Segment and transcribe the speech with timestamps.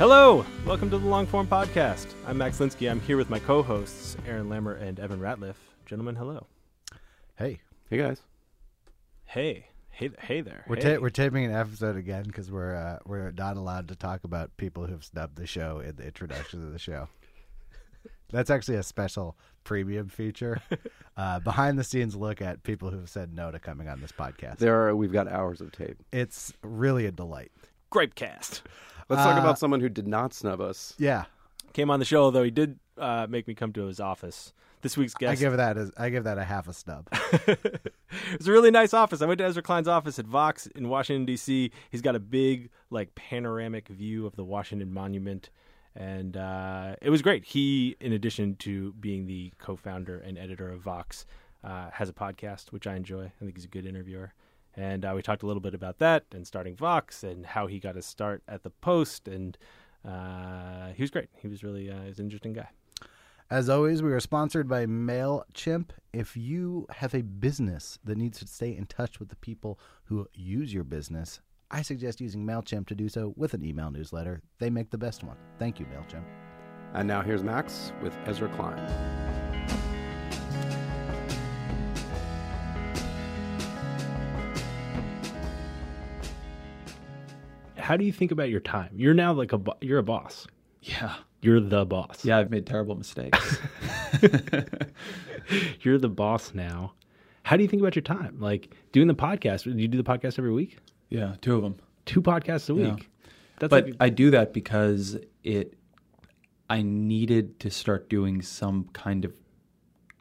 [0.00, 2.06] Hello, welcome to the Longform Podcast.
[2.26, 2.90] I'm Max Linsky.
[2.90, 5.56] I'm here with my co-hosts Aaron Lammer and Evan Ratliff.
[5.84, 6.46] Gentlemen, hello.
[7.36, 8.22] Hey, Hey guys.
[9.26, 10.64] Hey, hey, hey there.
[10.66, 10.94] we're hey.
[10.94, 14.56] ta- we're taping an episode again because we're uh, we're not allowed to talk about
[14.56, 17.10] people who've snubbed the show in the introduction of the show.
[18.30, 20.62] That's actually a special premium feature,
[21.18, 24.60] uh, behind the scenes look at people who've said no to coming on this podcast.
[24.60, 25.98] There are we've got hours of tape.
[26.10, 27.52] It's really a delight.
[27.92, 28.62] Grapecast
[29.10, 30.94] Let's talk Uh, about someone who did not snub us.
[30.98, 31.24] Yeah,
[31.74, 34.54] came on the show, though he did uh, make me come to his office.
[34.82, 35.28] This week's guest.
[35.28, 35.42] I guest.
[35.42, 37.06] give that as I give that a half a snub.
[38.32, 39.20] it's a really nice office.
[39.20, 41.70] I went to Ezra Klein's office at Vox in Washington D.C.
[41.90, 45.50] He's got a big, like, panoramic view of the Washington Monument,
[45.94, 47.44] and uh, it was great.
[47.44, 51.26] He, in addition to being the co-founder and editor of Vox,
[51.62, 53.24] uh, has a podcast which I enjoy.
[53.24, 54.32] I think he's a good interviewer,
[54.80, 57.78] and uh, we talked a little bit about that and starting Vox and how he
[57.78, 59.58] got his start at the Post, and
[60.08, 61.28] uh, he was great.
[61.36, 62.68] He was really uh, he's an interesting guy.
[63.50, 65.90] As always, we are sponsored by MailChimp.
[66.12, 70.28] If you have a business that needs to stay in touch with the people who
[70.32, 74.40] use your business, I suggest using MailChimp to do so with an email newsletter.
[74.60, 75.36] They make the best one.
[75.58, 76.24] Thank you, MailChimp.
[76.94, 79.39] And now here's Max with Ezra Klein.
[87.90, 88.90] How do you think about your time?
[88.94, 90.46] You're now like a bo- you're a boss.
[90.80, 91.12] Yeah.
[91.42, 92.24] You're the boss.
[92.24, 93.58] Yeah, I've made terrible mistakes.
[95.82, 96.92] You're the boss now.
[97.42, 98.36] How do you think about your time?
[98.38, 99.64] Like doing the podcast.
[99.64, 100.78] Do you do the podcast every week?
[101.08, 101.80] yeah, two of them.
[102.06, 102.94] Two podcasts a Yeah.
[102.94, 103.10] week.
[103.58, 105.74] That's but like, I do that because it
[106.68, 109.32] I needed to start doing some kind of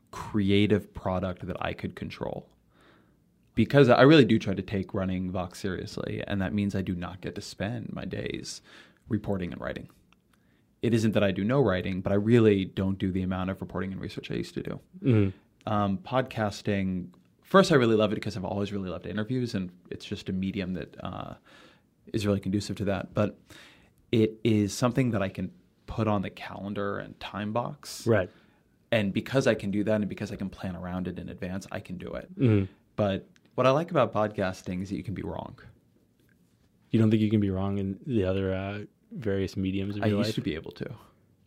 [0.09, 2.50] creative product that I could control.
[3.59, 6.96] Because I really do try to take running Vox seriously, and that means I do
[6.96, 8.62] not get to spend my days
[9.09, 9.90] reporting and writing.
[10.81, 13.59] It isn't that I do no writing, but I really don't do the amount of
[13.59, 14.80] reporting and research I used to do.
[15.03, 15.70] Mm-hmm.
[15.74, 17.08] Um, podcasting,
[17.42, 20.31] first, I really love it because I've always really loved interviews, and it's just a
[20.31, 21.34] medium that uh,
[22.14, 23.14] is really conducive to that.
[23.14, 23.38] But
[24.14, 25.52] it is something that I can
[25.86, 28.08] put on the calendar and time box.
[28.08, 28.30] right.
[28.94, 31.68] And because I can do that and because I can plan around it in advance,
[31.74, 32.40] I can do it.
[32.40, 32.70] Mhm.
[32.96, 35.58] But what I like about podcasting is that you can be wrong.
[36.92, 38.80] You don't think you can be wrong in the other uh,
[39.12, 40.36] various mediums of I your used life?
[40.36, 40.90] to be able to.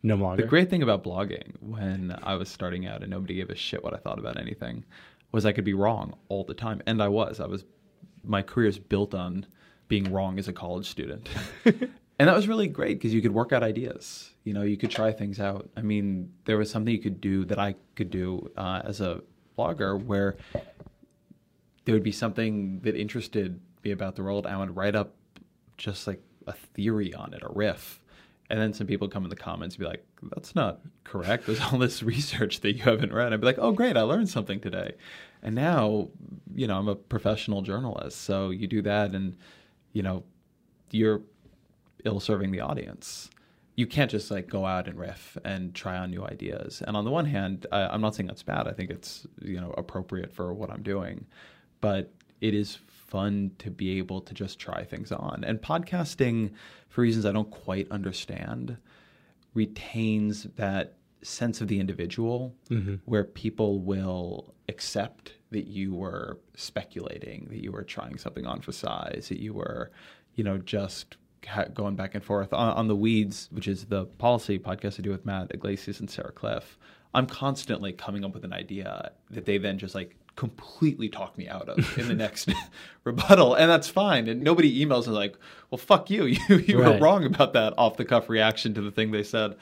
[0.03, 0.41] no longer.
[0.41, 3.83] The great thing about blogging when I was starting out and nobody gave a shit
[3.83, 4.85] what I thought about anything
[5.31, 6.81] was I could be wrong all the time.
[6.85, 7.39] And I was.
[7.39, 7.65] I was
[8.23, 9.45] my career is built on
[9.89, 11.27] being wrong as a college student.
[11.65, 14.31] and that was really great because you could work out ideas.
[14.45, 15.69] You know, you could try things out.
[15.75, 19.21] I mean, there was something you could do that I could do uh, as a
[19.57, 20.37] blogger where
[21.85, 24.47] there would be something that interested me about the world.
[24.47, 25.13] I would write up
[25.77, 27.99] just like a theory on it, a riff.
[28.49, 31.45] And then some people come in the comments and be like, that's not correct.
[31.45, 33.33] There's all this research that you haven't read.
[33.33, 34.93] I'd be like, oh, great, I learned something today.
[35.41, 36.09] And now,
[36.53, 38.21] you know, I'm a professional journalist.
[38.21, 39.35] So you do that and,
[39.91, 40.23] you know,
[40.91, 41.21] you're
[42.05, 43.29] ill serving the audience.
[43.75, 46.83] You can't just like go out and riff and try on new ideas.
[46.85, 48.67] And on the one hand, I, I'm not saying that's bad.
[48.67, 51.25] I think it's, you know, appropriate for what I'm doing.
[51.83, 55.43] But it is fun to be able to just try things on.
[55.45, 56.51] And podcasting,
[56.87, 58.77] for reasons I don't quite understand,
[59.53, 62.95] retains that sense of the individual mm-hmm.
[63.03, 68.71] where people will accept that you were speculating, that you were trying something on for
[68.71, 69.91] size, that you were,
[70.35, 74.05] you know, just ha- going back and forth on, on the weeds, which is the
[74.05, 76.63] policy podcast I do with Matt Yglesias and Sarah Kliff.
[77.13, 81.47] I'm constantly coming up with an idea that they then just like completely talk me
[81.47, 82.51] out of in the next
[83.03, 84.27] rebuttal, and that's fine.
[84.27, 85.37] And nobody emails and like,
[85.69, 88.91] "Well, fuck you, you, you were wrong about that off the cuff reaction to the
[88.91, 89.55] thing they said."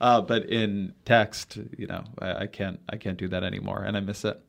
[0.00, 3.96] Uh, but in text, you know, I, I can't I can't do that anymore, and
[3.96, 4.40] I miss it.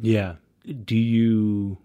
[0.00, 0.34] Yeah.
[0.84, 1.78] Do you,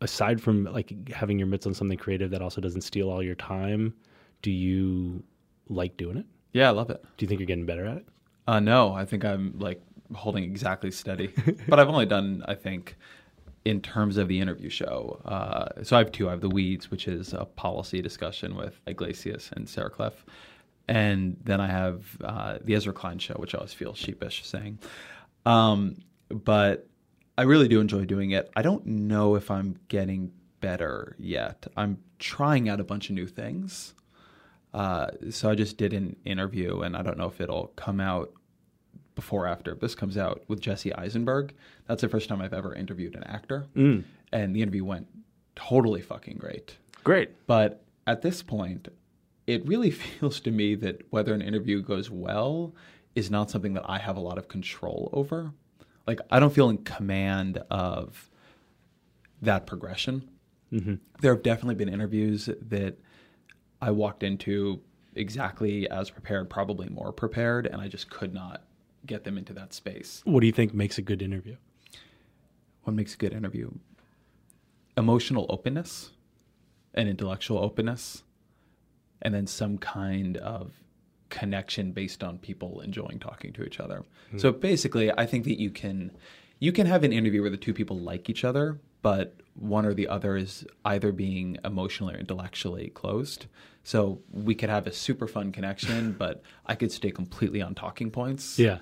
[0.00, 3.34] aside from like having your mitts on something creative that also doesn't steal all your
[3.34, 3.94] time,
[4.42, 5.22] do you
[5.68, 6.26] like doing it?
[6.52, 7.02] Yeah, I love it.
[7.16, 8.06] Do you think you're getting better at it?
[8.46, 9.82] Uh, no, I think I'm like
[10.14, 11.32] holding exactly steady.
[11.68, 12.96] but I've only done, I think,
[13.64, 15.20] in terms of the interview show.
[15.24, 16.28] Uh, so I have two.
[16.28, 20.12] I have the Weeds, which is a policy discussion with Yglesias and Sarah Kliff,
[20.88, 24.78] and then I have uh, the Ezra Klein show, which I always feel sheepish saying.
[25.44, 25.96] Um,
[26.28, 26.88] but
[27.36, 28.50] I really do enjoy doing it.
[28.56, 31.66] I don't know if I'm getting better yet.
[31.76, 33.94] I'm trying out a bunch of new things.
[34.72, 38.32] Uh, so I just did an interview, and I don't know if it'll come out
[39.16, 41.52] before after this comes out with Jesse Eisenberg.
[41.88, 44.04] That's the first time I've ever interviewed an actor, mm.
[44.32, 45.08] and the interview went
[45.56, 46.76] totally fucking great.
[47.02, 47.46] Great.
[47.48, 48.88] But at this point,
[49.48, 49.90] it really
[50.20, 52.74] feels to me that whether an interview goes well
[53.16, 55.52] is not something that I have a lot of control over.
[56.06, 58.30] Like, I don't feel in command of
[59.42, 60.28] that progression.
[60.72, 60.94] Mm-hmm.
[61.20, 62.98] There have definitely been interviews that
[63.80, 64.80] I walked into
[65.14, 68.62] exactly as prepared, probably more prepared, and I just could not
[69.06, 70.22] get them into that space.
[70.24, 71.56] What do you think makes a good interview?
[72.82, 73.70] What makes a good interview?
[74.96, 76.10] Emotional openness
[76.94, 78.22] and intellectual openness,
[79.22, 80.72] and then some kind of
[81.28, 84.04] connection based on people enjoying talking to each other.
[84.30, 84.38] Hmm.
[84.38, 86.12] So basically, I think that you can
[86.58, 89.94] you can have an interview where the two people like each other, but one or
[89.94, 93.46] the other is either being emotionally or intellectually closed.
[93.82, 98.10] So we could have a super fun connection, but I could stay completely on talking
[98.10, 98.78] points Yeah.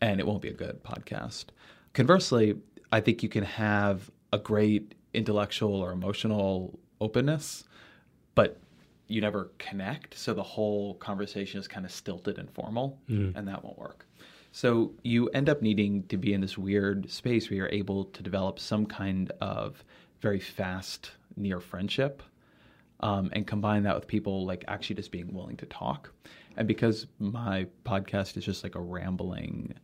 [0.00, 1.46] And it won't be a good podcast.
[1.92, 2.56] Conversely,
[2.92, 7.64] I think you can have a great intellectual or emotional openness,
[8.34, 8.58] but
[9.08, 10.18] you never connect.
[10.18, 12.98] So the whole conversation is kind of stilted and formal,
[13.36, 14.06] and that won't work.
[14.52, 18.22] So you end up needing to be in this weird space where you're able to
[18.22, 19.84] develop some kind of
[20.20, 22.22] very fast near friendship
[23.00, 26.10] um, and combine that with people like actually just being willing to talk.
[26.56, 29.74] And because my podcast is just like a rambling,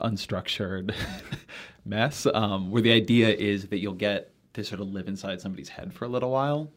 [0.00, 0.94] unstructured
[1.84, 5.68] mess, um, where the idea is that you'll get to sort of live inside somebody's
[5.68, 6.70] head for a little while.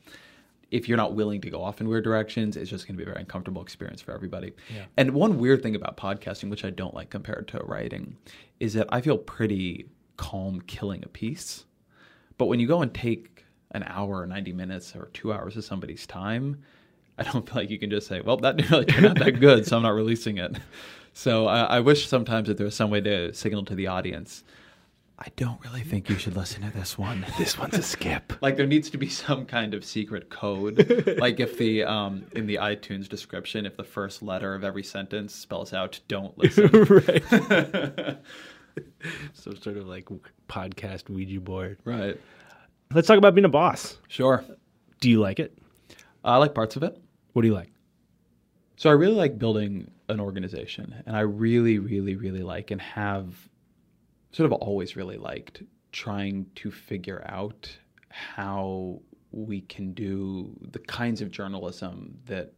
[0.72, 3.10] If you're not willing to go off in weird directions, it's just going to be
[3.10, 4.54] a very uncomfortable experience for everybody.
[4.98, 8.18] And one weird thing about podcasting, which I don't like compared to writing,
[8.60, 9.88] is that I feel pretty
[10.18, 11.66] calm killing a piece.
[12.38, 15.63] But when you go and take an hour or 90 minutes or two hours of
[15.66, 16.63] somebody's time,
[17.18, 19.40] I don't feel like you can just say, well, that didn't really turn out that
[19.40, 20.58] good, so I'm not releasing it.
[21.14, 24.44] So I, I wish sometimes that there was some way to signal to the audience,
[25.18, 27.26] I don't really think you should listen to this one.
[27.38, 28.34] This one's a skip.
[28.42, 31.16] Like there needs to be some kind of secret code.
[31.20, 35.34] like if the um, in the iTunes description, if the first letter of every sentence
[35.34, 37.24] spells out "don't listen," right.
[39.34, 40.10] so sort of like
[40.50, 41.78] podcast Ouija board.
[41.86, 42.20] right?
[42.94, 43.98] Let's talk about being a boss.
[44.08, 44.44] Sure.
[45.00, 45.58] Do you like it?
[46.24, 46.98] I like parts of it.
[47.36, 47.74] What do you like?
[48.77, 53.50] So I really like building an organization, and I really, really, really like and have
[54.32, 55.62] sort of always really liked
[55.92, 57.77] trying to figure out
[58.08, 59.01] how
[59.34, 62.54] we can do the kinds of journalism that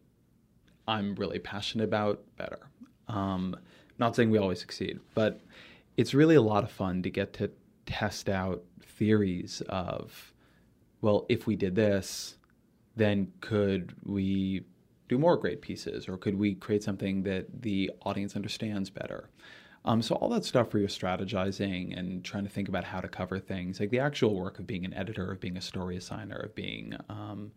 [0.88, 2.69] I'm really passionate about better.
[3.07, 3.55] Um,
[3.98, 5.41] not saying we always succeed, but
[5.98, 7.50] it's really a lot of fun to get to
[7.88, 10.34] test out theories of,
[11.01, 12.37] well, if we did this,
[12.98, 14.66] then could we
[15.08, 19.30] do more great pieces or could we create something that the audience understands better?
[19.86, 23.08] Um, so all that stuff where you're strategizing and trying to think about how to
[23.08, 26.44] cover things like the actual work of being an editor of being a story assigner
[26.44, 27.51] of being um,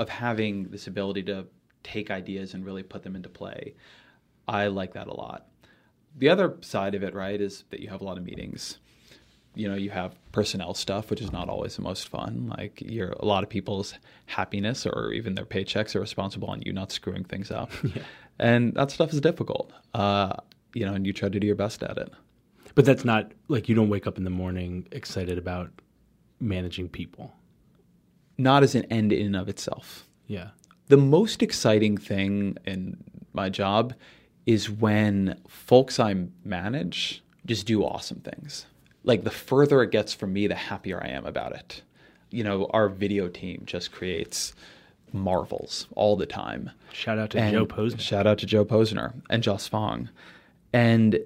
[0.00, 1.46] of having this ability to
[1.84, 3.74] take ideas and really put them into play
[4.48, 5.46] i like that a lot.
[6.18, 8.78] The other side of it right is that you have a lot of meetings
[9.54, 13.10] you know you have personnel stuff which is not always the most fun like you're
[13.20, 13.94] a lot of people's
[14.26, 17.70] happiness or even their paychecks are responsible on you not screwing things up
[18.38, 20.34] and that stuff is difficult uh,
[20.74, 22.10] you know and you try to do your best at it
[22.76, 25.70] But that's not like you don't wake up in the morning excited about
[26.38, 27.32] managing people.
[28.38, 30.50] not as an end in and of itself Yeah.
[30.86, 32.96] the most exciting thing in
[33.32, 33.94] my job
[34.46, 36.14] is when folks I
[36.44, 38.66] manage just do awesome things.
[39.04, 41.82] Like the further it gets from me, the happier I am about it.
[42.30, 44.54] You know, our video team just creates
[45.12, 46.70] marvels all the time.
[46.92, 48.00] Shout out to And Joe Posner.
[48.00, 50.08] Shout out to Joe Posner and Joss Fong.
[50.72, 51.18] And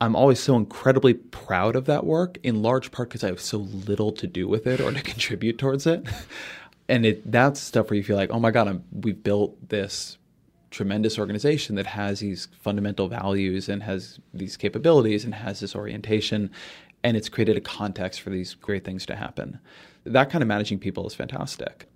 [0.00, 3.58] I'm always so incredibly proud of that work, in large part because I have so
[3.58, 6.06] little to do with it or to contribute towards it.
[6.88, 10.18] And it that's stuff where you feel like, oh my God, I'm, we've built this
[10.70, 16.50] tremendous organization that has these fundamental values and has these capabilities and has this orientation.
[17.02, 19.58] And it's created a context for these great things to happen.
[20.04, 21.88] That kind of managing people is fantastic.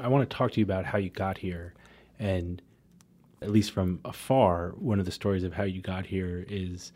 [0.00, 1.72] I want to talk to you about how you got here,
[2.18, 2.60] and
[3.42, 6.92] at least from afar, one of the stories of how you got here is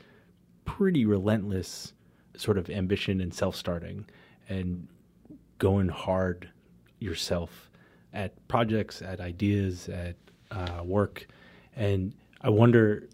[0.65, 1.93] pretty relentless
[2.37, 4.05] sort of ambition and self-starting,
[4.49, 4.87] and
[5.59, 6.49] going hard
[6.99, 7.71] yourself
[8.13, 10.17] at projects, at ideas, at
[10.51, 11.27] uh, work,
[11.77, 13.09] and I wonder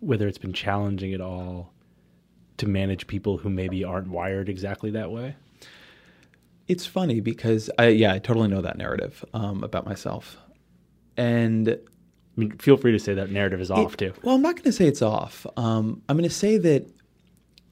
[0.00, 1.72] whether it's been challenging at all
[2.58, 5.36] to manage people who maybe aren't wired exactly that way.
[6.68, 10.36] It's funny because I yeah I totally know that narrative um, about myself,
[11.16, 14.12] and I mean, feel free to say that narrative is off too.
[14.22, 15.46] Well, I'm not going to say it's off.
[15.56, 16.90] Um, I'm going to say that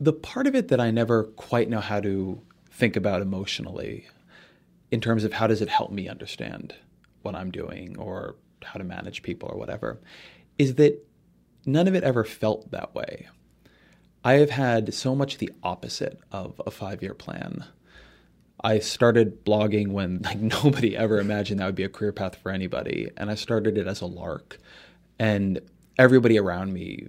[0.01, 4.07] the part of it that I never quite know how to think about emotionally,
[4.91, 6.75] in terms of how does it help me understand
[7.23, 10.01] what I'm doing or how to manage people or whatever,
[10.59, 11.05] is that
[11.67, 13.29] none of it ever felt that way.
[14.25, 17.65] I have had so much the opposite of a five year plan.
[18.63, 22.51] I started blogging when like nobody ever imagined that would be a career path for
[22.51, 24.59] anybody, and I started it as a lark.
[25.19, 25.61] And
[25.99, 27.09] everybody around me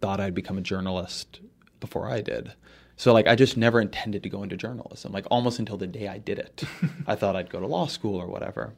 [0.00, 1.40] thought I'd become a journalist
[1.80, 2.52] before I did.
[2.96, 5.12] So like I just never intended to go into journalism.
[5.12, 6.62] Like almost until the day I did it,
[7.06, 8.74] I thought I'd go to law school or whatever.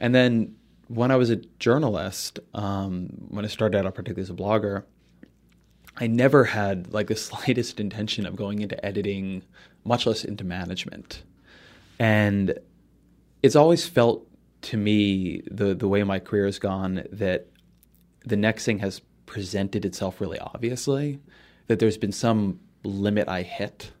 [0.00, 0.56] And then
[0.88, 4.84] when I was a journalist, um, when I started out particularly as a blogger,
[5.96, 9.42] I never had like the slightest intention of going into editing,
[9.84, 11.22] much less into management.
[11.98, 12.58] And
[13.42, 14.26] it's always felt
[14.62, 17.48] to me the the way my career has gone that
[18.24, 21.20] the next thing has presented itself really obviously,
[21.66, 23.92] that there's been some limit I hit,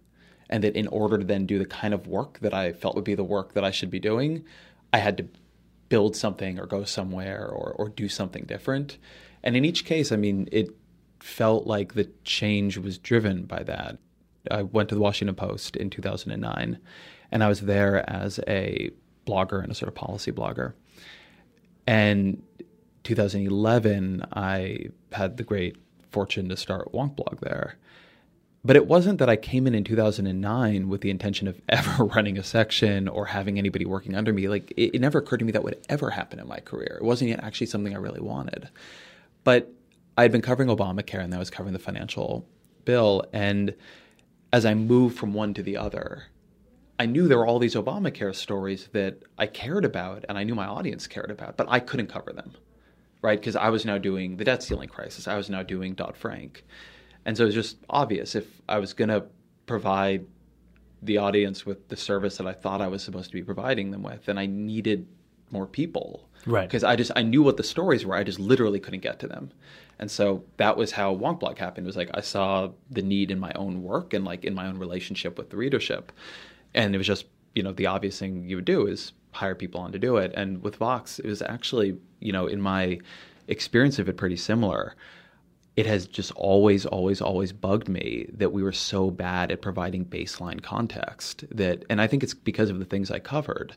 [0.48, 3.04] and that in order to then do the kind of work that I felt would
[3.04, 4.44] be the work that I should be doing,
[4.92, 5.26] I had to
[5.88, 8.98] build something or go somewhere or or do something different.
[9.42, 10.70] And in each case, I mean, it
[11.22, 13.98] felt like the change was driven by that.
[14.50, 16.78] I went to the Washington Post in 2009,
[17.30, 18.90] and I was there as a
[19.26, 20.72] blogger and a sort of policy blogger.
[21.86, 22.42] And
[23.04, 25.76] 2011, I had the great
[26.10, 27.76] fortune to start Wonk Blog there.
[28.64, 32.36] But it wasn't that I came in in 2009 with the intention of ever running
[32.36, 34.48] a section or having anybody working under me.
[34.48, 36.98] Like, it, it never occurred to me that would ever happen in my career.
[37.00, 38.68] It wasn't actually something I really wanted.
[39.44, 39.72] But
[40.16, 42.46] I'd been covering Obamacare and I was covering the financial
[42.84, 43.24] bill.
[43.32, 43.74] And
[44.52, 46.24] as I moved from one to the other,
[46.98, 50.54] I knew there were all these Obamacare stories that I cared about and I knew
[50.54, 52.52] my audience cared about, but I couldn't cover them,
[53.22, 53.40] right?
[53.40, 56.64] Because I was now doing the debt ceiling crisis, I was now doing Dodd Frank.
[57.24, 59.24] And so it was just obvious if I was going to
[59.66, 60.26] provide
[61.02, 64.02] the audience with the service that I thought I was supposed to be providing them
[64.02, 65.06] with, then I needed
[65.50, 66.28] more people.
[66.46, 66.68] Right.
[66.68, 68.14] Because I just I knew what the stories were.
[68.14, 69.52] I just literally couldn't get to them.
[69.98, 71.86] And so that was how Wonk Blog happened.
[71.86, 74.66] It was like I saw the need in my own work and like in my
[74.66, 76.10] own relationship with the readership.
[76.74, 79.80] And it was just, you know, the obvious thing you would do is hire people
[79.80, 80.32] on to do it.
[80.34, 82.98] And with Vox, it was actually, you know, in my
[83.46, 84.96] experience of it pretty similar
[85.76, 90.04] it has just always, always, always bugged me that we were so bad at providing
[90.04, 91.44] baseline context.
[91.50, 93.74] That, and I think it's because of the things I covered.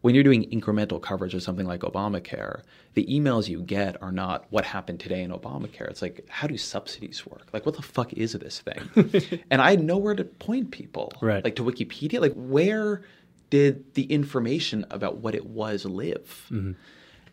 [0.00, 2.62] When you're doing incremental coverage of something like Obamacare,
[2.94, 5.88] the emails you get are not what happened today in Obamacare.
[5.88, 7.46] It's like, how do subsidies work?
[7.52, 9.42] Like, what the fuck is this thing?
[9.50, 11.12] and I had nowhere to point people.
[11.20, 11.42] Right.
[11.42, 12.20] Like to Wikipedia.
[12.20, 13.02] Like, where
[13.50, 16.46] did the information about what it was live?
[16.50, 16.72] Mm-hmm.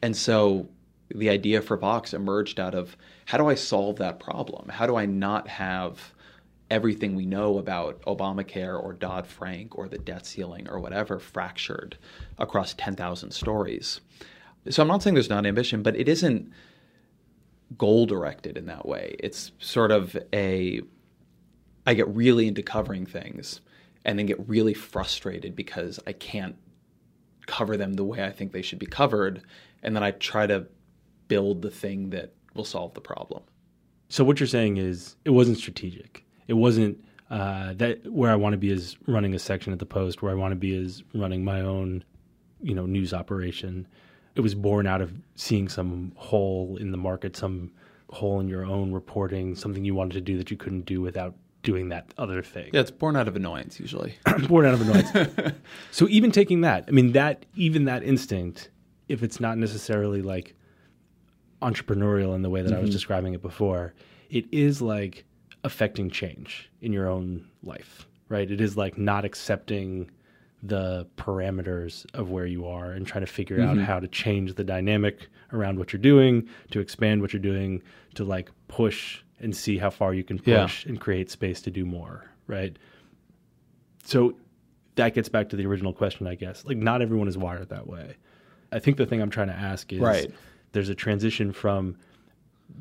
[0.01, 0.67] And so
[1.09, 4.69] the idea for Vox emerged out of how do I solve that problem?
[4.69, 6.13] How do I not have
[6.69, 11.97] everything we know about Obamacare or Dodd Frank or the debt ceiling or whatever fractured
[12.37, 14.01] across 10,000 stories?
[14.69, 16.51] So I'm not saying there's not ambition, but it isn't
[17.77, 19.15] goal directed in that way.
[19.19, 20.81] It's sort of a
[21.85, 23.61] I get really into covering things
[24.05, 26.55] and then get really frustrated because I can't
[27.45, 29.41] cover them the way I think they should be covered.
[29.81, 30.67] And then I try to
[31.27, 33.43] build the thing that will solve the problem.
[34.09, 36.22] So what you're saying is it wasn't strategic.
[36.47, 39.85] It wasn't uh, that where I want to be is running a section at the
[39.85, 40.21] Post.
[40.21, 42.03] Where I want to be is running my own,
[42.61, 43.87] you know, news operation.
[44.35, 47.71] it was born out of seeing some hole in the market, some
[48.11, 51.35] hole in your own reporting, something you wanted to do that you couldn't do without
[51.63, 52.69] doing that other thing.
[52.73, 54.15] Yeah, it's born out of annoyance usually.
[54.47, 55.55] born out of annoyance.
[55.91, 58.69] so even taking that, I mean that even that instinct,
[59.07, 60.55] if it's not necessarily like
[61.61, 63.93] entrepreneurial in the way that I was describing it before,
[64.29, 65.25] it is like
[65.63, 68.49] affecting change in your own life, right?
[68.49, 70.11] It is like not accepting
[70.61, 73.83] the parameters of where you are and trying to figure out mm-hmm.
[73.83, 77.81] how to change the dynamic around what you're doing, to expand what you're doing,
[78.15, 80.63] to like push and see how far you can Yeah.
[80.63, 82.77] push and create space to do more, right?
[84.03, 84.35] So
[84.95, 86.65] that gets back to the original question, I guess.
[86.65, 88.15] Like, not everyone is wired that way.
[88.71, 90.31] I think the thing I'm trying to ask is Right.
[90.71, 91.97] there's a transition from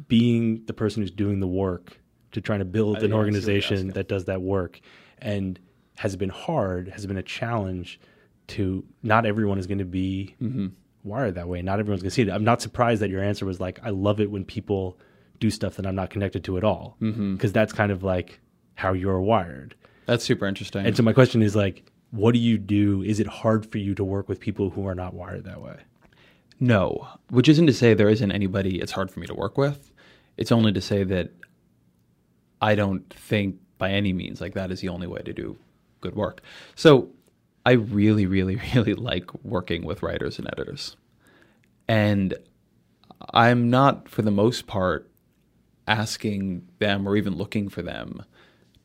[0.09, 1.99] being the person who's doing the work
[2.33, 4.81] to trying to build an yeah, I see what you're organization that does that work.
[5.19, 5.59] And
[5.97, 8.01] has been hard, has been a challenge
[8.49, 10.67] to not everyone is going to be Mm-hmm.
[11.05, 11.63] wired that way.
[11.63, 12.31] Not everyone's going to see it.
[12.31, 14.99] I'm not surprised that your answer was like, I love it when people
[15.39, 16.97] do stuff that I'm not connected to at all.
[17.01, 17.47] Because Mm-hmm.
[17.53, 18.41] that's kind of like
[18.75, 19.75] how you're wired.
[20.07, 20.85] That's super interesting.
[20.87, 23.03] And so my question is like, what do you do?
[23.03, 25.77] Is it hard for you to work with people who are not wired that way?
[26.61, 29.91] No, which isn't to say there isn't anybody it's hard for me to work with.
[30.37, 31.31] It's only to say that
[32.63, 35.57] I don't think by any means like that is the only way to do
[36.01, 36.41] good work.
[36.77, 37.11] So
[37.67, 40.97] I really, really, really like working with writers and editors.
[41.89, 42.35] And
[43.35, 45.11] I'm not, for the most part,
[45.89, 48.25] asking them or even looking for them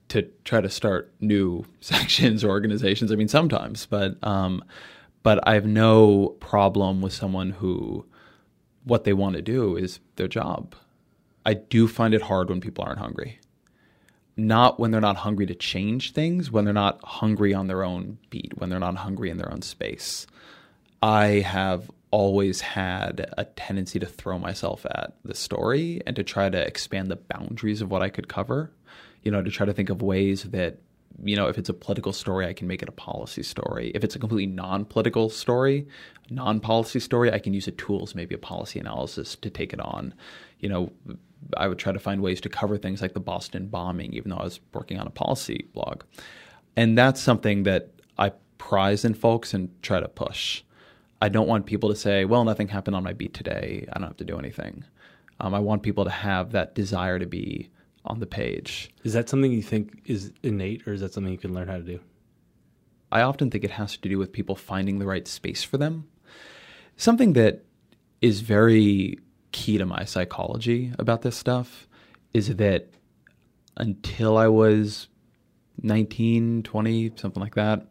[0.10, 3.12] to try to start new sections or organizations.
[3.12, 4.64] I mean, sometimes, but um,
[5.22, 8.06] but I have no problem with someone who
[8.84, 10.74] what they want to do is their job.
[11.46, 13.40] I do find it hard when people aren't hungry.
[14.38, 18.20] Not when they're not hungry to change things, when they're not hungry on their own
[18.30, 20.28] beat, when they're not hungry in their own space.
[21.02, 26.50] I have always had a tendency to throw myself at the story and to try
[26.50, 28.72] to expand the boundaries of what I could cover.
[29.24, 30.78] You know, to try to think of ways that,
[31.24, 33.92] you know, if it's a political story, I can make it a policy story.
[33.94, 35.88] If it's a completely non political story,
[36.30, 39.82] non policy story, I can use the tools, maybe a policy analysis to take it
[39.82, 40.14] on.
[40.60, 40.92] You know,
[41.56, 44.38] I would try to find ways to cover things like the Boston bombing, even though
[44.38, 46.04] I was working on a policy blog.
[46.76, 50.64] And that's something that I prize in folks and try to push.
[51.22, 53.88] I don't want people to say, well, nothing happened on my beat today.
[53.92, 54.84] I don't have to do anything.
[55.40, 57.70] Um, I want people to have that desire to be
[58.06, 58.92] on the page.
[59.04, 61.78] Is that something you think is innate or is that something you can learn how
[61.78, 62.00] to do?
[63.12, 66.08] I often think it has to do with people finding the right space for them.
[66.98, 67.64] Something that
[68.22, 69.20] is very
[69.58, 71.88] key to my psychology about this stuff
[72.32, 72.88] is that
[73.76, 75.08] until I was
[75.82, 77.88] 19, 20, something like that,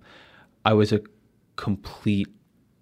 [0.65, 1.01] I was a
[1.57, 2.29] complete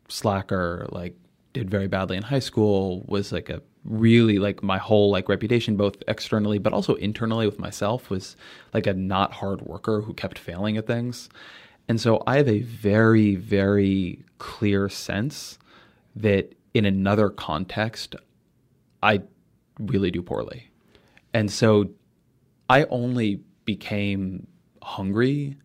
[0.09, 1.17] slacker, like
[1.55, 5.77] did very badly in high school, was like a really like my whole like reputation
[5.77, 8.35] both externally but also internally with myself was
[8.73, 11.31] like a not hard worker who kept failing at things.
[11.89, 15.59] And so I have a very very clear sense
[16.17, 18.17] that in another context
[19.05, 19.23] I
[19.79, 20.71] really do poorly.
[21.33, 21.91] And so
[22.69, 24.47] I only became
[24.83, 25.57] hungry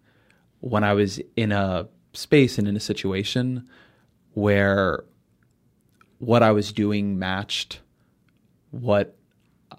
[0.59, 3.67] when I was in a space and in a situation
[4.33, 5.03] where
[6.17, 7.79] what I was doing matched
[8.71, 9.15] what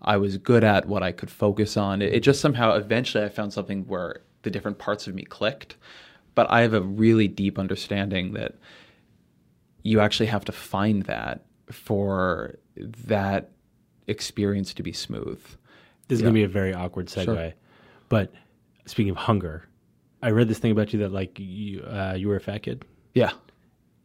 [0.03, 2.03] I was good at, what I could focus on.
[2.03, 5.77] It, it just somehow eventually I found something where the different parts of me clicked.
[6.35, 8.55] But I have a really deep understanding that
[9.83, 12.59] you actually have to find that for
[13.07, 13.51] that
[14.07, 15.41] experience to be smooth.
[16.09, 16.25] This is Yeah.
[16.25, 17.25] going to be a very awkward segue.
[17.25, 17.53] Sure.
[18.09, 18.33] But
[18.87, 19.65] speaking of hunger,
[20.23, 22.85] I read this thing about you that like you uh, you were a fat kid
[23.15, 23.33] Yeah.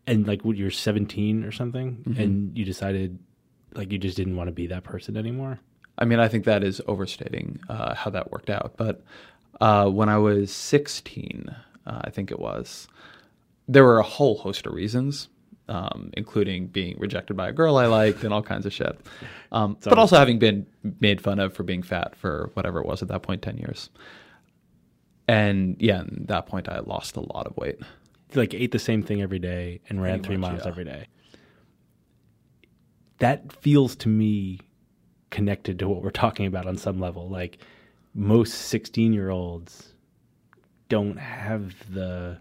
[0.07, 2.21] and like when you're 17 or something Mm-hmm.
[2.21, 3.19] and you decided
[3.73, 5.59] like you just didn't want to be that person anymore.
[5.97, 8.73] I mean, I think that is overstating uh, how that worked out.
[8.77, 9.01] But
[9.61, 11.53] uh, when I was 16,
[11.85, 12.87] uh, I think it was,
[13.67, 15.29] there were a whole host of reasons,
[15.67, 18.99] um, including being rejected by a girl I liked and all kinds of shit.
[19.51, 20.65] Um, but also having been
[20.99, 23.89] made fun of for being fat for whatever it was at that point, 10 years.
[25.27, 27.79] And yeah, at that point, I lost a lot of weight.
[27.79, 30.69] You like ate the same thing every day and ran Pretty three much, miles yeah.
[30.69, 31.07] every day.
[33.19, 34.59] That feels to me
[35.31, 37.29] connected to what we're talking about on some level.
[37.29, 37.57] Like
[38.13, 39.93] most 16 year olds
[40.89, 42.37] don't have the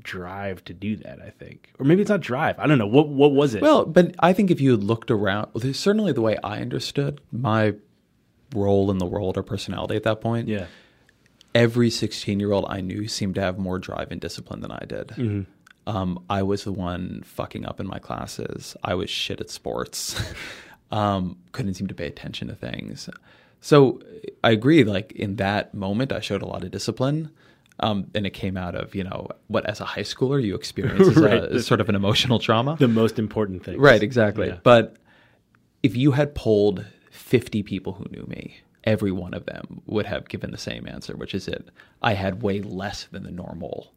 [0.00, 1.72] drive to do that, I think.
[1.78, 2.58] Or maybe it's not drive.
[2.58, 2.86] I don't know.
[2.86, 3.62] What what was it?
[3.62, 7.74] Well, but I think if you had looked around, certainly the way I understood my
[8.54, 10.48] role in the world or personality at that point.
[10.48, 10.66] yeah.
[11.54, 14.84] every 16 year old I knew seemed to have more drive and discipline than I
[14.86, 15.46] did.
[15.86, 18.76] Um, I was the one fucking up in my classes.
[18.82, 20.20] I was shit at sports.
[20.90, 23.08] um, couldn't seem to pay attention to things.
[23.60, 24.00] So
[24.42, 24.84] I agree.
[24.84, 27.30] Like in that moment, I showed a lot of discipline.
[27.80, 31.08] Um, and it came out of you know what as a high schooler you experience
[31.08, 31.42] as Right.
[31.42, 32.76] a, sort of an emotional trauma.
[32.78, 33.80] The most important thing.
[33.80, 34.48] Right, exactly.
[34.48, 34.58] Yeah.
[34.62, 34.96] But
[35.82, 40.28] if you had polled 50 people who knew me, every one of them would have
[40.28, 41.68] given the same answer, which is it.
[42.00, 43.92] I had way less than the normal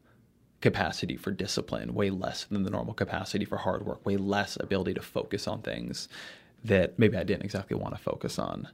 [0.60, 4.94] capacity for discipline, way less than the normal capacity for hard work, way less ability
[4.94, 6.08] to focus on things
[6.64, 8.68] that maybe I didn't exactly want to focus on.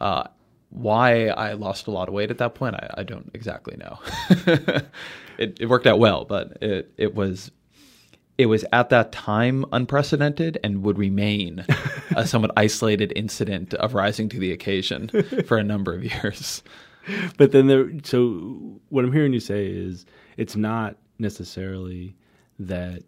[0.00, 0.28] Uh,
[0.70, 3.98] why I lost a lot of weight at that point, I, I don't exactly know.
[5.38, 7.50] it, it worked out well, but it, it was
[8.38, 11.66] it was at that time unprecedented and would remain
[12.14, 15.08] a somewhat isolated incident of rising to the occasion
[15.44, 16.62] for a number of years.
[17.38, 20.04] But then there, so what I'm hearing you say is
[20.36, 22.14] it's not necessarily
[22.58, 23.02] that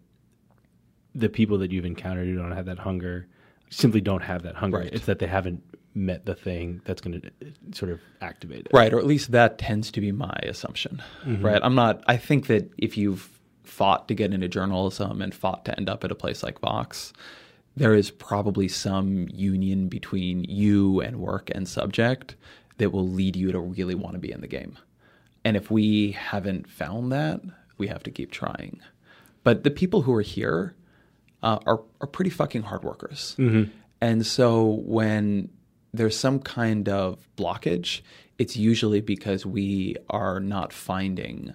[1.13, 3.27] the people that you've encountered who don't have that hunger
[3.69, 4.79] simply don't have that hunger.
[4.79, 4.91] Right.
[4.91, 5.61] It's that they haven't
[5.93, 8.71] met the thing that's going to uh, sort of activate it.
[8.73, 11.01] Right, or at least that tends to be my assumption.
[11.25, 11.45] Mm-hmm.
[11.45, 12.03] Right, I'm not.
[12.07, 13.29] I think that if you've
[13.63, 17.13] fought to get into journalism and fought to end up at a place like Vox,
[17.75, 22.35] there is probably some union between you and work and subject
[22.77, 24.77] that will lead you to really want to be in the game.
[25.43, 27.41] And if we haven't found that,
[27.77, 28.81] we have to keep trying.
[29.43, 30.75] But the people who are here
[31.41, 33.35] uh, are are pretty fucking hard workers.
[33.39, 33.71] Mm-hmm.
[34.01, 35.49] And so when
[35.93, 38.01] there's some kind of blockage,
[38.37, 41.53] it's usually because we are not finding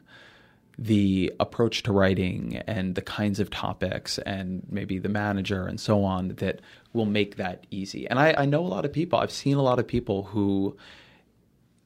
[0.78, 6.04] the approach to writing and the kinds of topics and maybe the manager and so
[6.04, 6.60] on that
[6.92, 8.06] will make that easy.
[8.08, 10.76] And I, I know a lot of people, I've seen a lot of people who,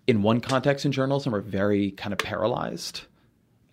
[0.08, 3.02] in one context in journalism, are very kind of paralyzed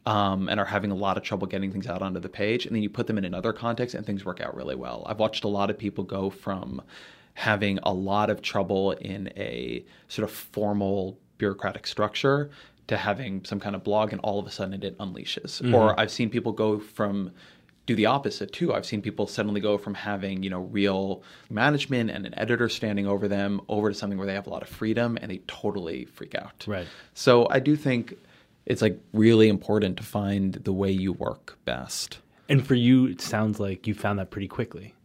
[0.05, 2.67] um, and are having a lot of trouble getting things out onto the page.
[2.67, 5.03] And then you put them in another context and things work out really well.
[5.07, 6.81] I've watched a lot of people go from
[7.37, 12.49] having a lot of trouble in a sort of formal bureaucratic structure
[12.87, 15.61] to having some kind of blog and all of a sudden it unleashes.
[15.61, 15.75] Mm-hmm.
[15.75, 17.31] Or I've seen people go from
[17.85, 18.73] do the opposite too.
[18.73, 21.21] I've seen people suddenly go from having, you know, real
[21.51, 24.63] management and an editor standing over them over to something where they have a lot
[24.63, 26.65] of freedom and they totally freak out.
[26.67, 26.87] Right.
[27.13, 28.15] So I do think
[28.65, 32.17] it's like really important to find the way you work best.
[32.49, 34.95] And for you, it sounds like you found that pretty quickly.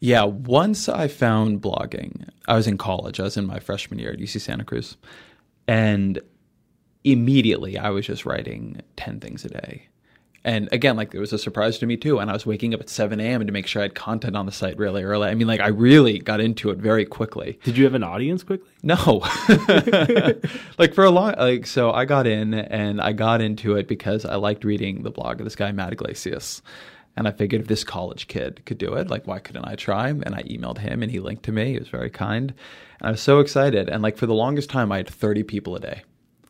[0.00, 3.20] Yeah, once I found blogging, I was in college.
[3.20, 4.96] I was in my freshman year at UC Santa Cruz.
[5.68, 6.20] And
[7.04, 9.88] immediately I was just writing 10 things a day.
[10.42, 12.18] And again, like it was a surprise to me too.
[12.18, 13.46] And I was waking up at 7 a.m.
[13.46, 15.28] to make sure I had content on the site really early.
[15.28, 17.58] I mean, like I really got into it very quickly.
[17.62, 18.70] Did you have an audience quickly?
[18.82, 18.96] No.
[20.78, 24.24] like for a long like so I got in and I got into it because
[24.24, 26.62] I liked reading the blog of this guy Matt Yglesias.
[27.16, 30.08] And I figured if this college kid could do it, like why couldn't I try?
[30.08, 31.72] And I emailed him and he linked to me.
[31.72, 32.54] He was very kind.
[33.00, 33.88] And I was so excited.
[33.88, 36.02] And like for the longest time I had 30 people a day.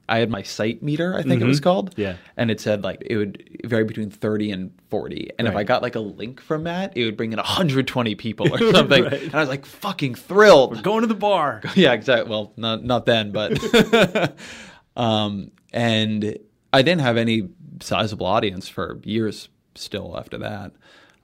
[0.09, 1.94] I had my site meter, I think it was called.
[1.96, 2.16] Yeah.
[2.37, 5.31] And it said like it would vary between 30 and 40.
[5.38, 8.53] And if I got like a link from Matt, it would bring in 120 people
[8.53, 9.07] or something.
[9.07, 10.75] And I was like fucking thrilled.
[10.75, 11.62] We're Going to the bar.
[11.77, 12.29] Yeah, exactly.
[12.29, 14.35] Well, not not then, but
[14.96, 16.37] um, and
[16.73, 17.49] I didn't have any
[17.81, 19.49] sizable audience for years
[19.81, 20.73] still after that.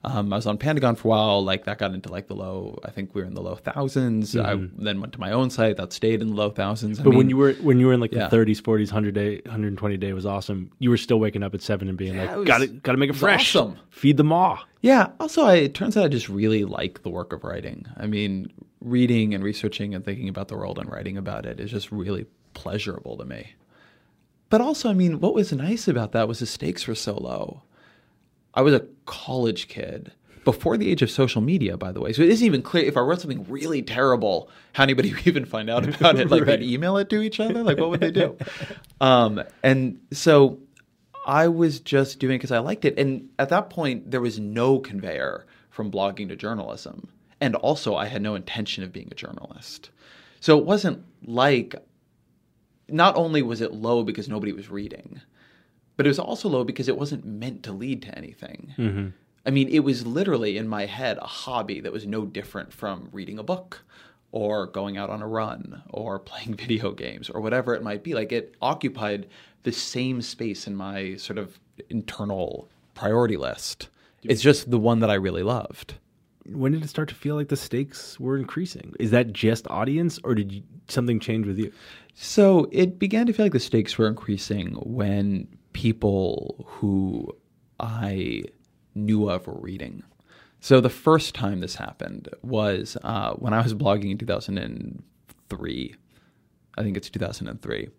[0.03, 1.43] Um, I was on Pandagon for a while.
[1.43, 2.79] Like that got into like the low.
[2.85, 5.75] I think we were in the low 1000s I then went to my own site
[5.77, 6.99] that stayed in the low thousands.
[6.99, 8.27] I But when you were when you were in like Yeah.
[8.29, 10.71] the 30s, 40s, 100 day, 120 day was awesome.
[10.79, 12.97] You were still waking up at seven and being it like, got to got to
[12.97, 13.55] make it fresh.
[13.55, 13.77] awesome.
[13.89, 14.59] Feed the maw.
[14.81, 15.09] Yeah.
[15.19, 17.85] Also, I, it turns out I just really like the work of writing.
[17.97, 21.71] I mean, reading and researching and thinking about the world and writing about it is
[21.71, 23.55] just really pleasurable to me.
[24.49, 27.63] But also, I mean, what was nice about that was the stakes were so low.
[28.57, 30.11] I was a college kid
[30.43, 32.11] before the age of social media, by the way.
[32.11, 35.45] So it isn't even clear if I wrote something really terrible, how anybody would even
[35.45, 36.31] find out about it.
[36.31, 37.61] Like they'd email it to each other.
[37.61, 38.35] Like what would they do?
[38.99, 40.57] Um, and so
[41.27, 42.97] I was just doing because I liked it.
[42.97, 47.09] And at that point, there was no conveyor from blogging to journalism.
[47.39, 49.91] And also, I had no intention of being a journalist.
[50.39, 51.75] So it wasn't like,
[52.89, 55.21] not only was it low because nobody was reading,
[55.97, 58.73] but it was also low because it wasn't meant to lead to anything.
[58.77, 59.07] Mm-hmm.
[59.45, 63.09] I mean, it was literally in my head a hobby that was no different from
[63.11, 63.83] reading a book
[64.31, 68.13] or going out on a run or playing video games or whatever it might be.
[68.13, 69.27] Like it occupied
[69.63, 73.89] the same space in my sort of internal priority list.
[74.23, 75.95] It's just the one that I really loved.
[76.45, 78.93] When did it start to feel like the stakes were increasing?
[78.99, 81.71] Is that just audience, or did you, something change with you?
[82.13, 87.31] So it began to feel like the stakes were increasing when people who
[87.79, 88.45] I
[88.95, 90.01] knew of were reading.
[90.59, 95.95] So the first time this happened was uh, when I was blogging in 2003.
[96.79, 97.89] I think it's 2003.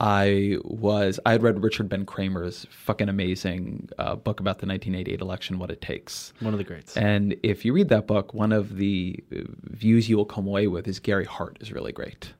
[0.00, 5.20] I was I had read Richard Ben Cramer's fucking amazing uh, book about the 1988
[5.20, 6.32] election, What It Takes.
[6.40, 6.96] One of the greats.
[6.96, 10.66] And if you read that book, one of the uh, views you will come away
[10.66, 12.32] with is Gary Hart is really great.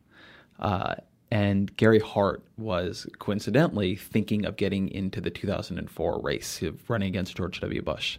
[0.59, 0.95] Uh,
[1.31, 7.37] and Gary Hart was coincidentally thinking of getting into the 2004 race of running against
[7.37, 7.83] George W.
[7.83, 8.19] Bush.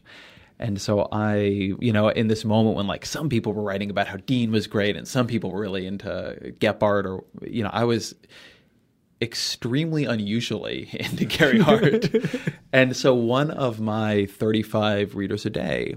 [0.60, 1.38] And so I,
[1.80, 4.68] you know, in this moment when like some people were writing about how Dean was
[4.68, 8.16] great and some people were really into Gephardt or, you know, I was
[9.22, 12.10] extremely unusually into Gary Hart.
[12.74, 15.96] and so one of my 35 readers a day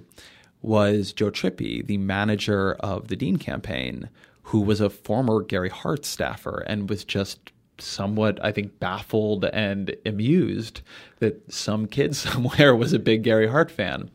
[0.63, 4.11] was Joe Trippi, the manager of the Dean campaign,
[4.45, 9.95] who was a former Gary Hart staffer and was just somewhat, I think, baffled and
[10.05, 10.83] amused
[11.19, 14.11] that some kid somewhere was a big Gary Hart fan.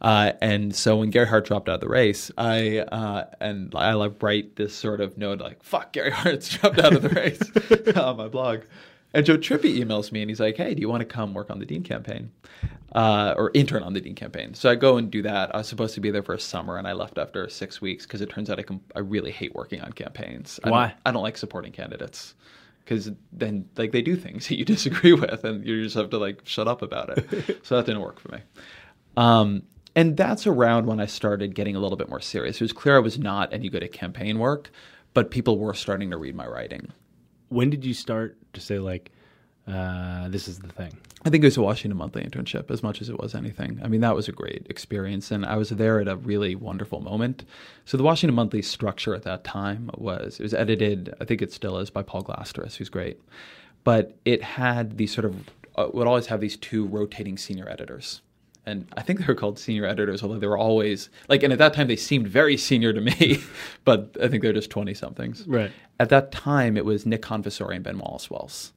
[0.00, 3.94] Uh, and so when Gary Hart dropped out of the race, I uh, and I
[3.94, 7.96] like write this sort of note like "fuck Gary Hart's dropped out of the race"
[7.96, 8.62] on my blog.
[9.14, 11.50] And Joe Trippi emails me and he's like, "Hey, do you want to come work
[11.50, 12.32] on the Dean campaign,
[12.94, 15.54] uh, or intern on the Dean campaign?" So I go and do that.
[15.54, 18.04] I was supposed to be there for a summer, and I left after six weeks
[18.04, 20.58] because it turns out I can, I really hate working on campaigns.
[20.64, 20.86] I Why?
[20.88, 22.34] Don't, I don't like supporting candidates
[22.84, 26.18] because then like they do things that you disagree with, and you just have to
[26.18, 27.60] like shut up about it.
[27.64, 28.38] so that didn't work for me.
[29.16, 29.62] Um,
[29.96, 32.56] and that's around when I started getting a little bit more serious.
[32.56, 34.70] It was clear I was not any good at campaign work,
[35.12, 36.90] but people were starting to read my writing.
[37.48, 39.10] When did you start to say like,
[39.66, 40.96] uh, this is the thing?
[41.24, 43.80] I think it was a Washington Monthly internship as much as it was anything.
[43.82, 47.00] I mean, that was a great experience, and I was there at a really wonderful
[47.00, 47.44] moment.
[47.86, 51.14] So the Washington Monthly structure at that time was it was edited.
[51.20, 53.20] I think it still is by Paul Glastris, who's great,
[53.84, 58.20] but it had these sort of uh, would always have these two rotating senior editors.
[58.66, 61.58] And I think they were called senior editors, although they were always like, and at
[61.58, 63.42] that time they seemed very senior to me,
[63.84, 65.46] but I think they're just 20 somethings.
[65.46, 65.70] Right.
[66.00, 68.72] At that time, it was Nick Confessore and Ben Wallace Wells.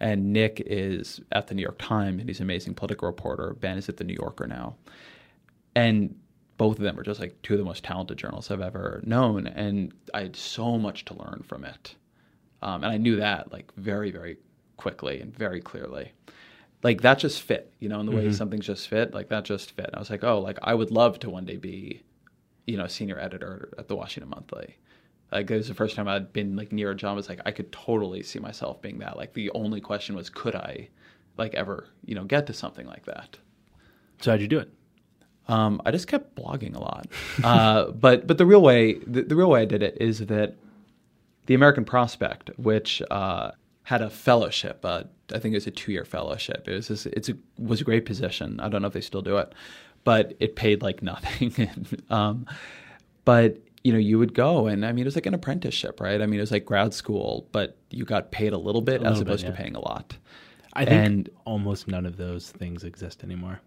[0.00, 3.54] And Nick is at the New York Times and he's an amazing political reporter.
[3.54, 4.76] Ben is at the New Yorker now.
[5.74, 6.16] And
[6.56, 9.46] both of them are just like two of the most talented journalists I've ever known.
[9.46, 11.96] And I had so much to learn from it.
[12.62, 14.36] Um, and I knew that like very, very
[14.76, 16.12] quickly and very clearly.
[16.84, 19.72] Like that just fit, you know, in the way something's just fit, like that just
[19.72, 19.88] fit.
[19.94, 22.02] I was like, oh, like I would love to one day be,
[22.66, 24.76] you know, senior editor at the Washington Monthly.
[25.32, 27.12] Like it was the first time I'd been like near a job.
[27.12, 29.16] I was like I could totally see myself being that.
[29.16, 30.90] Like the only question was, could I,
[31.38, 33.38] like ever, you know, get to something like that?
[34.20, 34.70] So how'd you do it?
[35.48, 37.06] Um, I just kept blogging a lot.
[37.42, 40.56] Uh, but but the real way the, the real way I did it is that
[41.46, 43.52] the American Prospect, which uh,
[43.84, 46.66] had a fellowship, uh, I think it was a two year fellowship.
[46.68, 48.58] It was this, it's a, was a great position.
[48.60, 49.54] I don't know if they still do it,
[50.04, 51.70] but it paid like nothing.
[52.10, 52.46] um,
[53.24, 56.20] but you know, you would go and I mean, it was like an apprenticeship, right?
[56.22, 59.04] I mean, it was like grad school, but you got paid a little bit A
[59.04, 59.50] as little bit, opposed yeah.
[59.50, 60.16] to paying a lot.
[60.72, 63.60] I think And- almost none of those things exist anymore.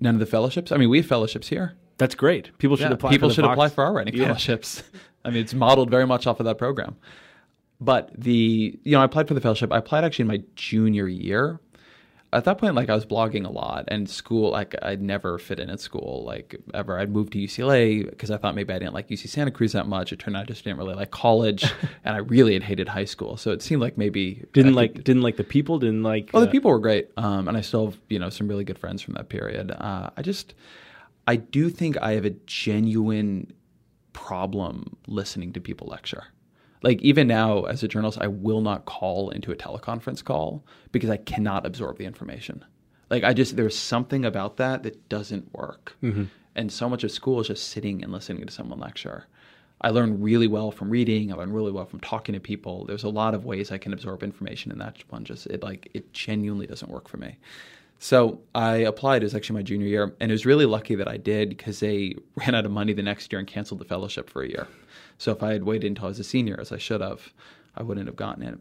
[0.00, 0.72] None of the fellowships.
[0.72, 1.76] I mean, we have fellowships here.
[1.98, 2.56] That's great.
[2.58, 3.10] People should Yeah, apply.
[3.10, 4.24] People for the should Vox- apply for our writing Yeah.
[4.26, 4.82] fellowships.
[5.24, 6.96] I mean, it's modeled very much off of that program.
[7.84, 9.72] But the you know, I applied for the fellowship.
[9.72, 11.58] I applied actually in my junior year.
[12.34, 15.60] At that point, like I was blogging a lot, and school, like I'd never fit
[15.60, 16.98] in at school, like ever.
[16.98, 19.86] I'd moved to UCLA because I thought maybe I didn't like UC Santa Cruz that
[19.86, 20.12] much.
[20.12, 21.64] It turned out I just didn't really like college,
[22.04, 23.36] and I really had hated high school.
[23.36, 25.78] So it seemed like maybe Didn't I could- like didn't like the people.
[25.78, 26.30] Didn't like.
[26.32, 28.64] Oh, the uh, people were great, um, and I still have you know some really
[28.64, 29.70] good friends from that period.
[29.72, 30.54] Uh, I just,
[31.26, 33.52] I do think I have a genuine
[34.14, 36.24] problem listening to people lecture.
[36.82, 41.10] Like even now, as a journalist, I will not call into a teleconference call because
[41.10, 42.64] I cannot absorb the information.
[43.10, 46.24] Like I just there's something about that that doesn't work, mm-hmm.
[46.56, 49.26] and so much of school is just sitting and listening to someone lecture.
[49.82, 51.32] I learn really well from reading.
[51.32, 52.84] I learn really well from talking to people.
[52.86, 55.90] There's a lot of ways I can absorb information, and that one just it like
[55.92, 57.36] it genuinely doesn't work for me.
[57.98, 59.22] So I applied.
[59.22, 61.80] It was actually my junior year, and it was really lucky that I did because
[61.80, 64.66] they ran out of money the next year and canceled the fellowship for a year.
[65.22, 67.32] So if I had waited until I was a senior, as I should have,
[67.76, 68.58] I wouldn't have gotten it.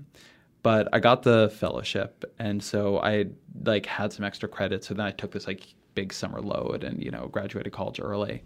[0.62, 4.88] But I got the fellowship, and so I had, like had some extra credits.
[4.88, 8.44] So then I took this like big summer load, and you know graduated college early,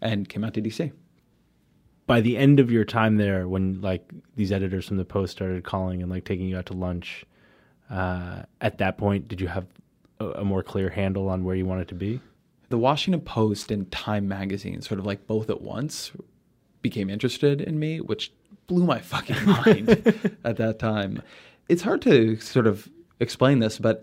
[0.00, 0.90] and came out to DC.
[2.06, 5.62] by the end of your time there, when like these editors from the Post started
[5.62, 7.26] calling and like taking you out to lunch,
[7.90, 9.66] uh, at that point, did you have
[10.18, 12.22] a, a more clear handle on where you wanted to be?
[12.70, 16.12] the Washington Post and Time Magazine, sort of like both at once,
[16.82, 18.32] became interested in me, which
[18.66, 19.88] blew my fucking mind
[20.44, 21.22] at that time.
[21.68, 22.88] It's hard to sort of
[23.20, 24.02] explain this, but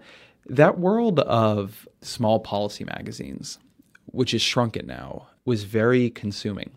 [0.49, 3.59] That world of small policy magazines,
[4.05, 6.71] which is shrunken now, was very consuming.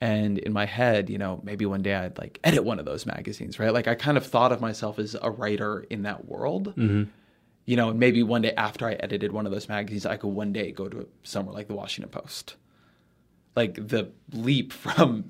[0.00, 3.06] And in my head, you know, maybe one day I'd like edit one of those
[3.06, 3.72] magazines, right?
[3.72, 6.74] Like I kind of thought of myself as a writer in that world.
[6.74, 7.04] Mm-hmm.
[7.66, 10.28] You know, and maybe one day after I edited one of those magazines, I could
[10.28, 12.56] one day go to somewhere like the Washington Post.
[13.54, 15.24] Like the leap from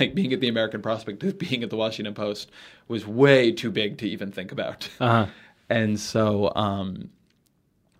[0.00, 2.50] like being at the American Prospect to being at the Washington Post
[2.88, 4.88] was way too big to even think about.
[5.00, 5.26] Uh-huh.
[5.68, 7.10] And so um,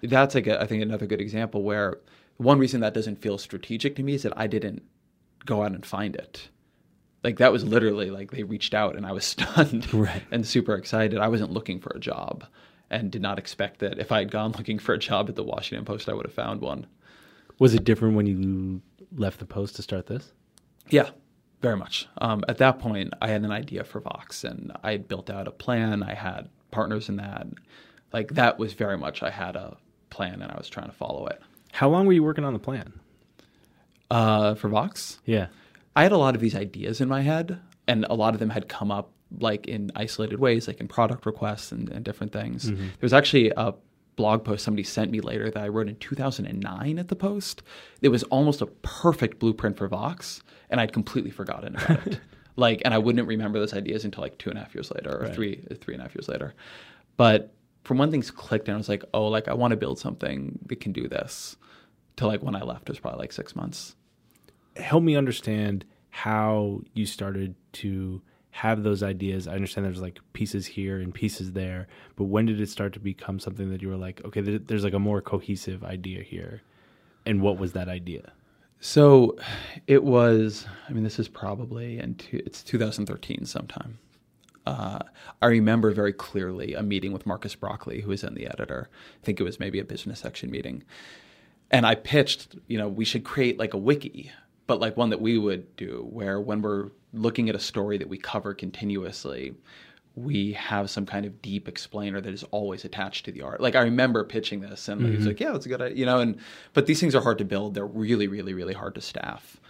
[0.00, 1.98] that's like a, I think another good example where
[2.36, 4.84] one reason that doesn't feel strategic to me is that I didn't
[5.44, 6.48] go out and find it.
[7.24, 10.22] Like that was literally like they reached out and I was stunned Right.
[10.30, 11.18] and super excited.
[11.18, 12.44] I wasn't looking for a job
[12.88, 15.42] and did not expect that if I had gone looking for a job at the
[15.42, 16.86] Washington Post, I would have found one.
[17.58, 18.80] Was it different when you
[19.16, 20.32] left the post to start this?
[20.88, 21.10] Yeah,
[21.62, 22.06] very much.
[22.18, 25.48] Um, at that point, I had an idea for Vox, and I had built out
[25.48, 26.02] a plan.
[26.02, 27.46] I had partners in that.
[28.12, 29.22] Like that was very much.
[29.22, 29.76] I had a
[30.10, 31.40] plan, and I was trying to follow it.
[31.72, 32.92] How long were you working on the plan?
[34.10, 35.48] Uh, for Vox, Yeah.
[35.96, 38.50] I had a lot of these ideas in my head, and a lot of them
[38.50, 42.68] had come up like in isolated ways, like in product requests and, and different things.
[42.70, 43.74] There was actually a
[44.16, 47.62] blog post somebody sent me later that I wrote in 2009 at the Post.
[48.02, 52.20] It was almost a perfect blueprint for Vox, and I'd completely forgotten about it.
[52.58, 55.22] Like, and I wouldn't remember those ideas until like two and a half years later,
[55.22, 56.54] or three, three and a half years later.
[57.18, 57.52] But
[57.84, 60.58] from when things clicked, and I was like, oh, like I want to build something
[60.66, 61.56] that can do this.
[62.16, 63.94] To like when I left, it was probably like six months.
[64.74, 68.22] help me understand how you started to
[68.56, 69.46] have those ideas.
[69.46, 72.98] I understand there's like pieces here and pieces there, but when did it start to
[72.98, 76.62] become something that you were like, okay, there's like a more cohesive idea here?
[77.26, 78.32] And what was that idea?
[78.80, 79.36] So
[79.86, 83.98] it was, I mean, this is probably, two, it's 2013 sometime.
[84.64, 85.00] Uh,
[85.42, 88.88] I remember very clearly a meeting with Marcus Brauchli, who was in the editor.
[89.22, 90.82] I think it was maybe a business section meeting.
[91.70, 94.32] And I pitched, you know, we should create like a wiki,
[94.66, 98.08] but like one that we would do where when we're looking at a story that
[98.08, 99.54] we cover continuously,
[100.14, 103.60] we have some kind of deep explainer that is always attached to the art.
[103.60, 106.06] Like I remember pitching this and he was like, yeah, that's a good idea, you
[106.06, 106.38] know, and,
[106.72, 107.74] but these things are hard to build.
[107.74, 109.60] They're really, really, really hard to staff.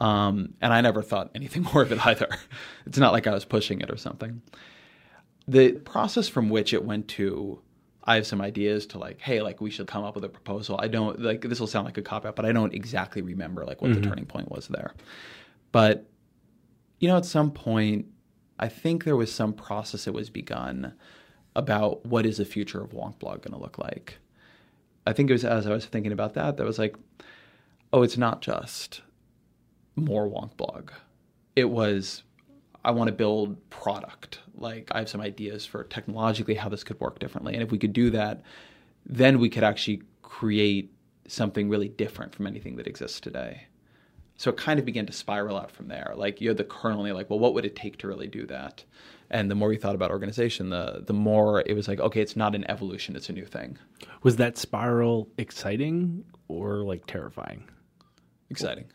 [0.00, 2.28] Um, and I never thought anything more of it either.
[2.86, 4.40] It's not like I was pushing it or something.
[5.46, 7.60] The process from which it went to,
[8.04, 10.78] I have some ideas to like, hey, like we should come up with a proposal.
[10.80, 13.66] I don't like this will sound like a cop out, but I don't exactly remember
[13.66, 14.94] like what the turning point was there.
[15.72, 16.06] But
[17.00, 18.06] you know, at some point,
[18.58, 20.92] I think there was some process that was begun
[21.56, 24.18] about what is the future of Wonk Blog going to look like.
[25.06, 26.94] I think it was as I was thinking about that, that was like,
[27.92, 29.00] oh, it's not just
[29.96, 30.90] more Wonk Blog.
[31.56, 32.22] It was,
[32.84, 34.40] I want to build product.
[34.54, 37.78] Like I have some ideas for technologically how this could work differently, and if we
[37.78, 38.42] could do that,
[39.06, 40.92] then we could actually create
[41.26, 43.66] something really different from anything that exists today.
[44.40, 46.14] So it kind of began to spiral out from there.
[46.16, 48.26] Like you had the kernel, and you're like, well, what would it take to really
[48.26, 48.82] do that?
[49.30, 52.36] And the more you thought about organization, the the more it was like, okay, it's
[52.36, 53.76] not an evolution; it's a new thing.
[54.22, 57.68] Was that spiral exciting or like terrifying?
[58.48, 58.86] Exciting.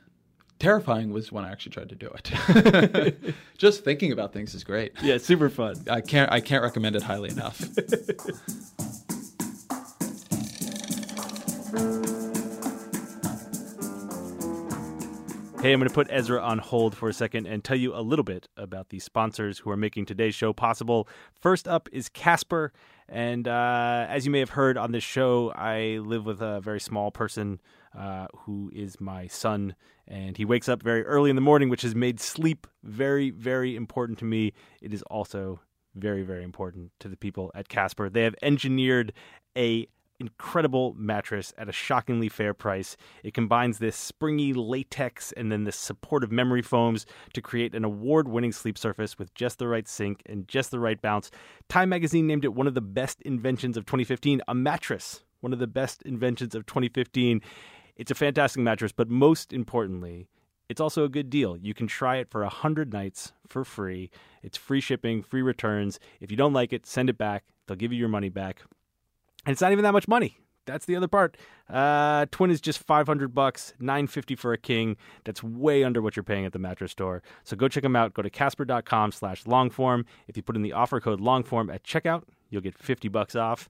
[0.57, 3.35] Terrifying was when I actually tried to do it.
[3.59, 4.93] Just thinking about things is great.
[5.03, 5.75] Yeah, super fun.
[5.91, 7.61] I can't I can't recommend it highly enough.
[15.61, 18.01] Hey, I'm going to put Ezra on hold for a second and tell you a
[18.01, 21.07] little bit about the sponsors who are making today's show possible.
[21.33, 22.71] First up is Casper.
[23.09, 26.79] And uh, as you may have heard on this show, I live with a very
[26.79, 27.61] small person
[27.97, 29.75] uh, who is my son.
[30.07, 33.75] And he wakes up very early in the morning, which has made sleep very, very
[33.75, 34.53] important to me.
[34.83, 35.61] It is also
[35.95, 38.09] very, very important to the people at Casper.
[38.09, 39.13] They have engineered
[39.57, 39.87] a
[40.19, 42.95] incredible mattress at a shockingly fair price.
[43.23, 48.27] It combines this springy latex and then this supportive memory foams to create an award
[48.27, 51.31] winning sleep surface with just the right sink and just the right bounce.
[51.69, 55.59] Time magazine named it one of the best inventions of 2015, a mattress, one of
[55.59, 57.41] the best inventions of 2015.
[57.95, 60.27] It's a fantastic mattress, but most importantly,
[60.67, 61.57] it's also a good deal.
[61.57, 64.09] You can try it for 100 nights for free.
[64.41, 65.99] It's free shipping, free returns.
[66.19, 67.43] If you don't like it, send it back.
[67.67, 68.61] They'll give you your money back.
[69.45, 70.37] And it's not even that much money.
[70.65, 71.37] That's the other part.
[71.69, 74.97] Uh, twin is just 500 bucks, 950 for a king.
[75.23, 77.21] That's way under what you're paying at the mattress store.
[77.43, 78.13] So go check them out.
[78.13, 80.05] Go to casper.com slash longform.
[80.27, 83.69] If you put in the offer code longform at checkout, you'll get 50 bucks off.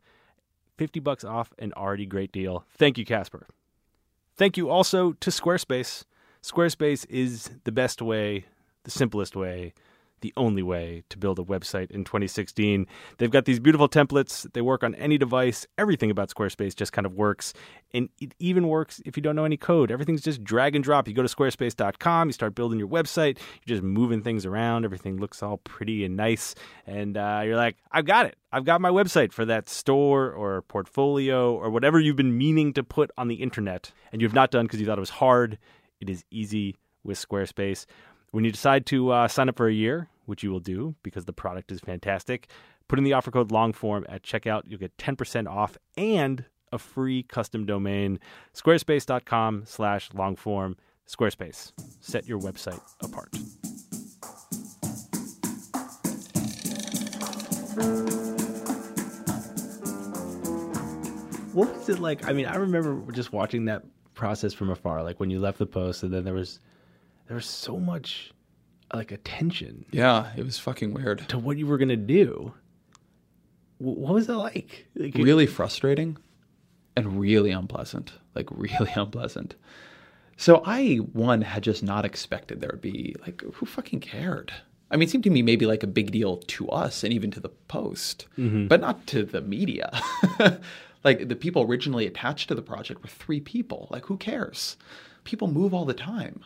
[0.77, 2.65] 50 bucks off, an already great deal.
[2.77, 3.47] Thank you, Casper.
[4.35, 6.03] Thank you also to Squarespace.
[6.41, 8.45] Squarespace is the best way,
[8.83, 9.73] the simplest way,
[10.25, 12.87] the only way to build a website in 2016.
[13.19, 14.51] They've got these beautiful templates.
[14.53, 15.67] They work on any device.
[15.77, 17.53] Everything about Squarespace just kind of works.
[17.93, 19.91] And it even works if you don't know any code.
[19.91, 21.07] Everything's just drag and drop.
[21.07, 24.83] You go to squarespace.com, you start building your website, you're just moving things around.
[24.83, 26.55] Everything looks all pretty and nice.
[26.87, 28.35] And uh, you're like, I've got it.
[28.51, 32.83] I've got my website for that store or portfolio or whatever you've been meaning to
[32.83, 35.59] put on the internet and you've not done because you thought it was hard.
[36.01, 37.85] It is easy with Squarespace.
[38.31, 41.25] When you decide to uh, sign up for a year, which you will do because
[41.25, 42.49] the product is fantastic,
[42.87, 44.63] put in the offer code LONGFORM at checkout.
[44.65, 48.19] You'll get 10% off and a free custom domain.
[48.53, 50.75] Squarespace.com slash longform.
[51.07, 51.71] Squarespace.
[51.99, 53.29] Set your website apart.
[61.53, 62.27] What was it like?
[62.27, 65.65] I mean, I remember just watching that process from afar, like when you left the
[65.65, 66.59] post, and then there was
[67.27, 68.33] there was so much
[68.93, 71.27] like attention Yeah, it was fucking weird.
[71.29, 72.53] to what you were gonna do.
[73.77, 74.87] What was it like?
[74.95, 76.17] like really frustrating
[76.95, 78.13] and really unpleasant.
[78.33, 79.55] Like really unpleasant.
[80.37, 84.53] So I one had just not expected there would be like who fucking cared.
[84.91, 87.31] I mean, it seemed to me maybe like a big deal to us and even
[87.31, 88.67] to the Post, mm-hmm.
[88.67, 89.99] but not to the media.
[91.03, 93.87] like the people originally attached to the project were three people.
[93.89, 94.77] Like who cares?
[95.23, 96.43] People move all the time.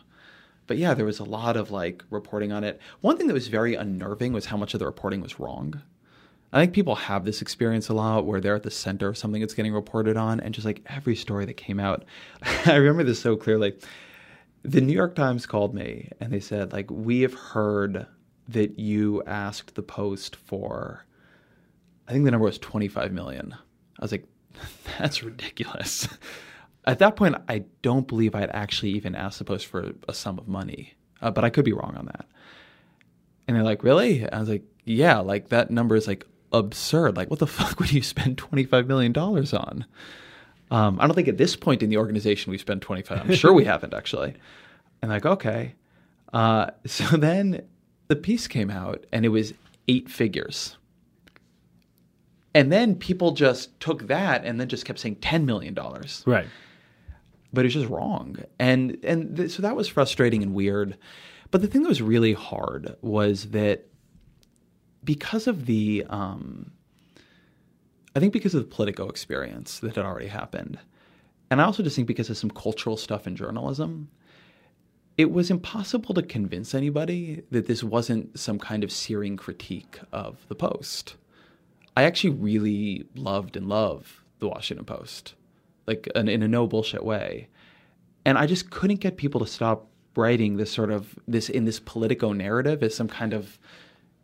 [0.70, 2.80] But yeah, there was a lot of like reporting on it.
[3.00, 5.82] One thing that was very unnerving was how much of the reporting was wrong.
[6.52, 9.40] I think people have this experience a lot where they're at the center of something
[9.40, 12.04] that's getting reported on, and just like every story that came out,
[12.66, 13.78] I remember this so clearly.
[14.62, 18.06] The New York Times called me and they said, like, we have heard
[18.46, 21.04] that you asked the Post for,
[22.06, 23.56] I think the number was 25 million.
[23.98, 24.28] I was like,
[25.00, 26.06] that's ridiculous.
[26.86, 30.38] At that point, I don't believe I'd actually even asked the Post for a sum
[30.38, 32.26] of money, uh, but I could be wrong on that.
[33.46, 34.28] And they're like, really?
[34.30, 37.16] I was like, yeah, like that number is like absurd.
[37.16, 39.84] Like, what the fuck would you spend $25 million on?
[40.70, 43.20] Um, I don't think at this point in the organization we've spent 25.
[43.20, 44.34] I'm sure we haven't actually.
[45.02, 45.74] And like, okay.
[46.32, 47.62] Uh, so then
[48.08, 49.52] the piece came out and it was
[49.88, 50.76] eight figures.
[52.54, 55.76] And then people just took that and then just kept saying $10 million
[56.26, 56.46] right.
[57.52, 58.36] But it's just wrong.
[58.58, 60.96] And and th- so that was frustrating and weird.
[61.50, 63.86] But the thing that was really hard was that
[65.02, 66.72] because of the um,
[68.14, 70.78] I think because of the Politico experience that had already happened,
[71.50, 74.08] and I also just think because of some cultural stuff in journalism,
[75.16, 80.38] it was impossible to convince anybody that this wasn't some kind of searing critique of
[80.48, 81.16] the Post.
[81.96, 85.34] I actually really loved and love the Washington Post,
[85.90, 87.48] like in, in a no bullshit way,
[88.24, 89.78] and I just couldn't get people to stop
[90.16, 93.58] writing this sort of this in this Politico narrative as some kind of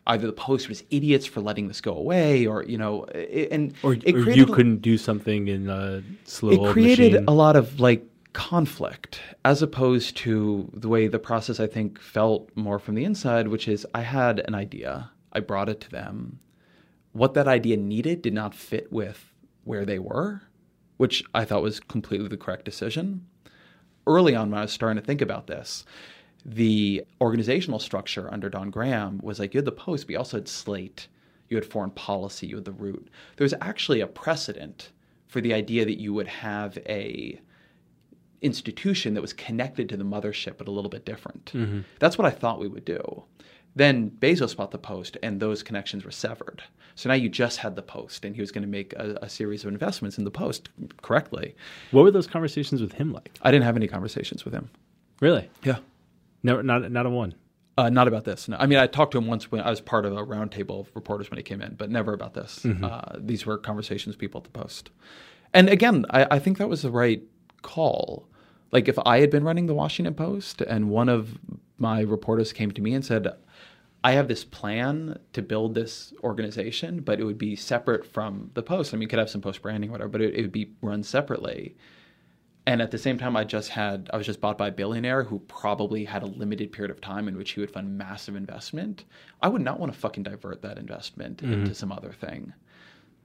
[0.07, 3.75] either the Post was idiots for letting this go away, or you know, it, and
[3.83, 7.29] Or, it or you couldn't do something in a slow it created machine.
[7.29, 12.51] a lot of like conflict as opposed to the way the process I think felt
[12.55, 16.39] more from the inside, which is I had an idea, I brought it to them.
[17.13, 19.33] What that idea needed did not fit with
[19.65, 20.43] where they were,
[20.97, 23.27] which I thought was completely the correct decision.
[24.07, 25.85] Early on, when I was starting to think about this,
[26.45, 30.37] the organizational structure under Don Graham was like you had the Post, but you also
[30.37, 31.09] had Slate,
[31.49, 33.09] you had foreign policy, you had the Root.
[33.37, 34.93] There was actually a precedent
[35.27, 37.41] for the idea that you would have a
[38.43, 41.47] institution that was connected to the mothership but a little bit different.
[41.47, 41.81] Mm-hmm.
[41.99, 43.25] That's what I thought we would do.
[43.77, 46.63] Then Bezos bought the Post, and those connections were severed.
[46.95, 49.29] So now you just had the Post, and he was going to make a, a
[49.29, 50.71] series of investments in the Post
[51.03, 51.55] correctly.
[51.91, 53.39] what were those conversations with him like?
[53.43, 54.71] I didn't have any conversations with him.
[55.21, 55.49] Really?
[55.63, 55.77] Yeah.
[56.43, 57.35] Never, not not a one.
[57.79, 58.49] Uh, not about this.
[58.49, 58.57] No.
[58.59, 60.91] I mean, I talked to him once when I was part of a roundtable of
[60.95, 62.65] reporters when he came in, but never about this.
[62.65, 64.89] Uh, these were conversations with people at the Post.
[65.53, 67.23] And again, I, I think that was the right
[67.61, 68.27] call.
[68.73, 71.39] Like, if I had been running the Washington Post and one of
[71.79, 73.29] my reporters came to me and said,
[74.03, 78.63] I have this plan to build this organization, but it would be separate from the
[78.63, 78.93] Post.
[78.93, 81.03] I mean, you could have some post branding, whatever, but it, it would be run
[81.03, 81.77] separately.
[82.69, 85.23] And at the same time i just had i was just bought by a billionaire
[85.23, 89.05] who probably had a limited period of time in which he would fund massive investment.
[89.41, 91.53] I would not want to fucking divert that investment mm-hmm.
[91.53, 92.53] into some other thing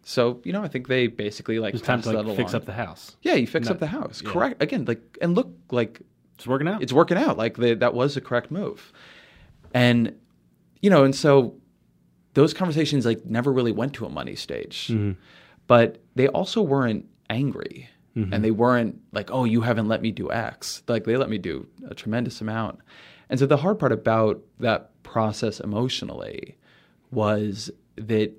[0.03, 2.73] so you know i think they basically like It's time to like fix up the
[2.73, 3.15] house.
[3.21, 4.31] yeah you fix up the house yeah.
[4.31, 6.01] correct again like and look like
[6.35, 6.81] It's working out.
[6.81, 7.37] it's working out.
[7.37, 8.91] Like the, that was the correct move,
[9.73, 10.15] and
[10.81, 11.55] you know, and so
[12.33, 15.11] those conversations like never really went to a money stage, Mm-hmm.
[15.67, 17.87] but they also weren't angry.
[18.15, 21.37] and they weren't like, "Oh, you haven't let me do X." Like they let me
[21.37, 22.79] do a tremendous amount.
[23.29, 26.57] And so the hard part about that process emotionally
[27.11, 28.31] was that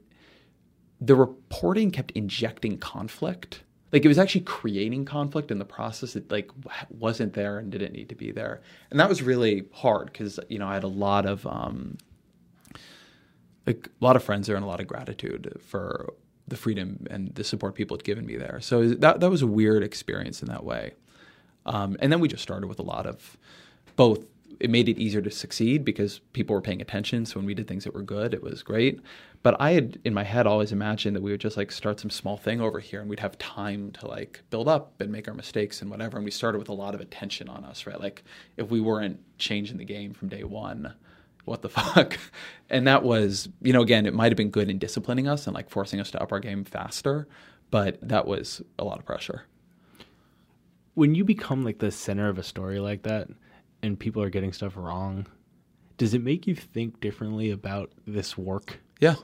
[1.04, 3.62] the reporting kept injecting conflict.
[3.92, 6.50] Like it was actually creating conflict in the process that like
[6.88, 8.62] wasn't there and didn't need to be there.
[8.90, 11.98] And that was really hard because you know I had a lot of um,
[13.66, 16.14] like a lot of friends there and a lot of gratitude for
[16.48, 18.60] the freedom and the support people had given me there.
[18.60, 20.92] So that that was a weird experience in that way.
[21.66, 23.36] Um, and then we just started with a lot of
[23.96, 24.20] both.
[24.60, 27.26] It made it easier to succeed because people were paying attention.
[27.26, 29.00] So when we did things that were good, it was great.
[29.42, 32.10] But I had in my head always imagined that we would just like start some
[32.10, 35.34] small thing over here and we'd have time to like build up and make our
[35.34, 36.16] mistakes and whatever.
[36.16, 38.00] And we started with a lot of attention on us, right?
[38.00, 38.22] Like
[38.56, 40.94] if we weren't changing the game from day one,
[41.44, 42.18] what the fuck?
[42.70, 45.54] And that was, you know, again, it might have been good in disciplining us and
[45.54, 47.26] like forcing us to up our game faster,
[47.70, 49.42] but that was a lot of pressure.
[50.94, 53.28] When you become like the center of a story like that
[53.82, 55.26] and people are getting stuff wrong,
[55.96, 58.78] does it make you think differently about this work?
[59.00, 59.16] Yeah.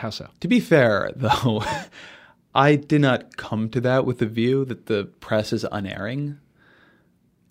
[0.00, 0.30] How so?
[0.40, 1.62] To be fair, though,
[2.54, 6.38] I did not come to that with the view that the press is unerring.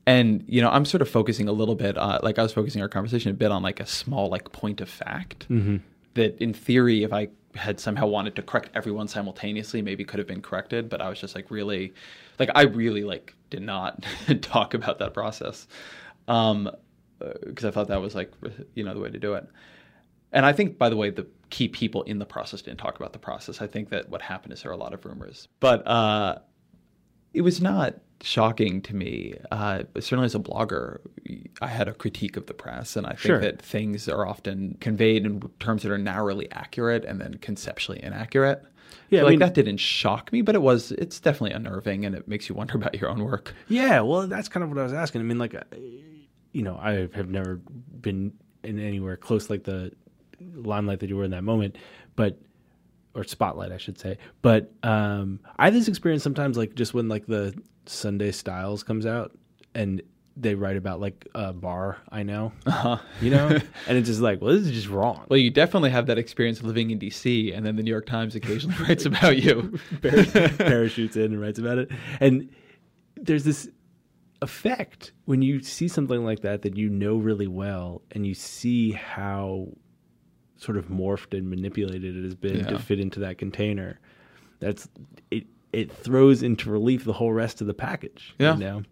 [0.07, 2.81] And you know, I'm sort of focusing a little bit, uh, like I was focusing
[2.81, 5.77] our conversation a bit on like a small like point of fact mm-hmm.
[6.15, 10.27] that, in theory, if I had somehow wanted to correct everyone simultaneously, maybe could have
[10.27, 10.89] been corrected.
[10.89, 11.93] But I was just like really,
[12.39, 14.03] like I really like did not
[14.41, 15.67] talk about that process
[16.27, 18.31] um, uh, because I thought that was like
[18.73, 19.47] you know the way to do it.
[20.32, 23.13] And I think, by the way, the key people in the process didn't talk about
[23.13, 23.61] the process.
[23.61, 26.38] I think that what happened is there are a lot of rumors, but uh,
[27.34, 29.36] it was not shocking to me.
[29.49, 30.99] Uh, certainly, as a blogger,
[31.61, 33.39] I had a critique of the press, and I think Sure.
[33.39, 38.63] that things are often conveyed in terms that are narrowly accurate and then conceptually inaccurate.
[39.09, 40.91] Yeah, So, I like mean- that didn't shock me, but it was.
[40.91, 43.53] It's definitely unnerving, and it makes you wonder about your own work.
[43.67, 45.21] Yeah, well, that's kind of what I was asking.
[45.21, 45.61] I mean, like, uh,
[46.51, 49.91] you know, I have never been in anywhere close like the
[50.53, 51.77] limelight that you were in that moment,
[52.15, 52.39] but
[53.15, 54.17] or spotlight, I should say.
[54.41, 57.53] But um, I have this experience sometimes, like just when like the
[57.85, 59.37] Sunday Styles comes out
[59.73, 60.01] and
[60.37, 62.53] they write about like a bar I know,
[63.19, 63.47] you know,
[63.87, 65.25] and it's just like, well, this is just wrong.
[65.27, 68.35] Well, you definitely have that experience living in D.C., and then the New York Times
[68.35, 69.79] occasionally writes about you.
[70.01, 71.91] parachutes in and writes about it.
[72.21, 72.49] And
[73.17, 73.69] there's this
[74.41, 78.91] effect when you see something like that that you know really well and you see
[78.93, 79.67] how
[80.60, 83.99] sort of morphed and manipulated it has been to fit into that container.
[84.60, 84.88] That's
[85.32, 88.36] it it throws into relief the whole rest of the package.
[88.39, 88.53] Yeah.
[88.53, 88.84] You know?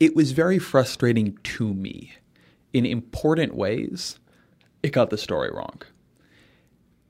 [0.00, 2.12] it was very frustrating to me.
[2.72, 4.18] In important ways,
[4.82, 5.82] it got the story wrong.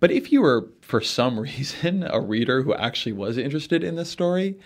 [0.01, 4.11] But if you were, for some reason, a reader who actually was interested in this
[4.11, 4.59] story,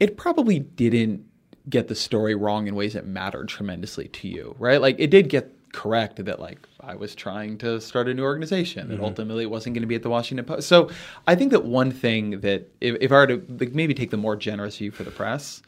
[0.00, 1.24] it probably didn't
[1.68, 4.80] get the story wrong in ways that mattered tremendously to you, right?
[4.80, 8.82] Like it did get correct that like I was trying to start a new organization
[8.82, 9.04] and mm-hmm.
[9.04, 10.68] ultimately it wasn't going to be at the Washington Post.
[10.68, 10.90] So
[11.26, 14.16] I think that one thing that if, if I were to like, maybe take the
[14.16, 15.62] more generous view for the press,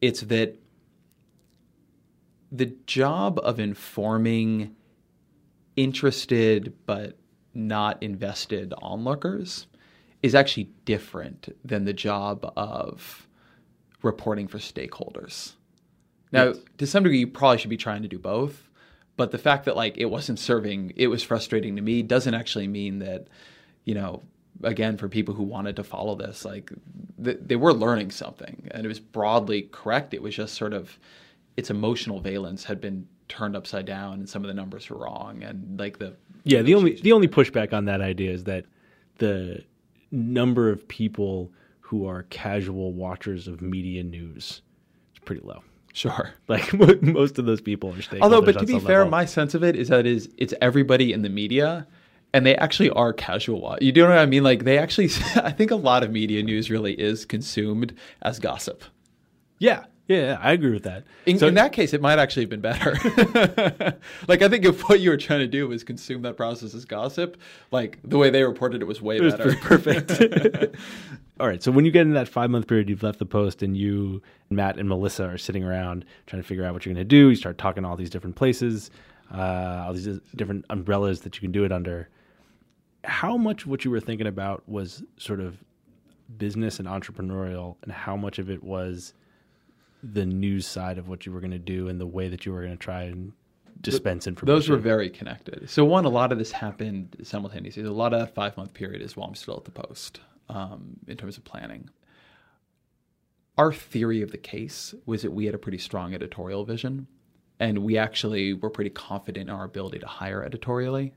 [0.00, 0.56] it's that
[2.50, 4.74] the job of informing
[5.76, 7.18] interested but
[7.52, 9.66] not invested onlookers
[10.22, 13.26] is actually different than the job of
[14.02, 15.52] reporting for stakeholders.
[16.30, 18.67] Now, to some degree, you probably should be trying to do both,
[19.18, 22.68] but the fact that like it wasn't serving, it was frustrating to me, doesn't actually
[22.68, 23.26] mean that,
[23.84, 24.22] you know,
[24.62, 26.72] again, for people who wanted to follow this, like
[27.22, 30.14] th- they were learning something, and it was broadly correct.
[30.14, 30.98] It was just sort of
[31.56, 35.42] its emotional valence had been turned upside down, and some of the numbers were wrong,
[35.42, 36.14] and like the
[36.44, 38.66] Yeah, the only the only pushback on that idea is that
[39.18, 39.64] the
[40.12, 41.50] number of people
[41.80, 44.62] who are casual watchers of media news
[45.12, 45.64] is pretty low.
[45.98, 46.30] Sure.
[46.48, 46.72] Like
[47.02, 48.22] most of those people are stakeholders.
[48.22, 49.10] Although, but to be fair, level.
[49.10, 51.86] my sense of it is that is it's everybody in the media,
[52.32, 53.76] and they actually are casual.
[53.80, 54.42] You do know what I mean?
[54.44, 58.82] Like they actually, I think a lot of media news really is consumed as gossip.
[59.58, 61.04] yeah, yeah, yeah, I agree with that.
[61.26, 62.92] In, So- in that case, it might actually have been better.
[64.26, 66.86] like I think if what you were trying to do was consume that process as
[66.86, 67.36] gossip,
[67.70, 69.54] like the way they reported it was way It was better.
[69.56, 70.10] perfect.
[71.40, 73.62] All right, so when you get in that five month period, you've left the post,
[73.62, 77.04] and you, Matt, and Melissa are sitting around trying to figure out what you're going
[77.04, 77.30] to do.
[77.30, 78.90] You start talking to all these different places,
[79.32, 82.08] uh, all these different umbrellas that you can do it under.
[83.04, 85.62] How much of what you were thinking about was sort of
[86.38, 89.14] business and entrepreneurial, and how much of it was
[90.02, 92.52] the news side of what you were going to do and the way that you
[92.52, 93.32] were going to try and
[93.80, 94.56] dispense information?
[94.56, 95.70] Those were very connected.
[95.70, 97.84] So one, a lot of this happened simultaneously.
[97.84, 100.96] A lot of that five month period is while I'm still at the post um,
[101.06, 101.90] in terms of planning.
[103.56, 107.06] our theory of the case was that we had a pretty strong editorial vision,
[107.58, 111.12] and we actually were pretty confident in our ability to hire editorially.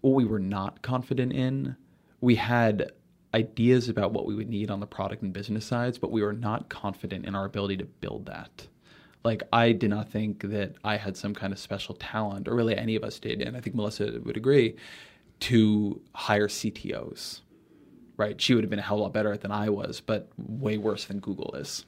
[0.00, 1.76] What we were not confident in,
[2.20, 2.92] we had
[3.34, 6.32] ideas about what we would need on the product and business sides, but we were
[6.32, 8.68] not confident in our ability to build that.
[9.24, 12.76] Like, I did not think that I had some kind of special talent, or really
[12.76, 14.76] any of us did, and I think Melissa would agree,
[15.40, 17.41] to hire CTOs
[18.22, 18.40] right?
[18.40, 20.78] She would have been a hell of a lot better than I was, but way
[20.78, 21.84] worse than Google is.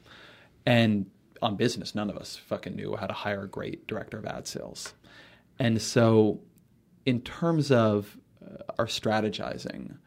[0.66, 1.06] And
[1.40, 4.46] on business, none of us fucking knew how to hire a great director of ad
[4.46, 4.94] sales.
[5.58, 6.40] And so,
[7.06, 9.98] in terms of uh, our strategizing,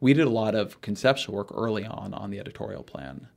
[0.00, 3.28] we did a lot of conceptual work early on on the editorial plan.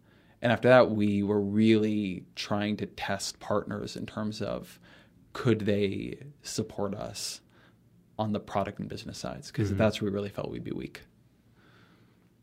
[0.41, 4.79] And after that, we were really trying to test partners in terms of
[5.33, 7.41] could they support us
[8.17, 9.77] on the product and business sides, because mm-hmm.
[9.77, 11.01] that's where we really felt we'd be weak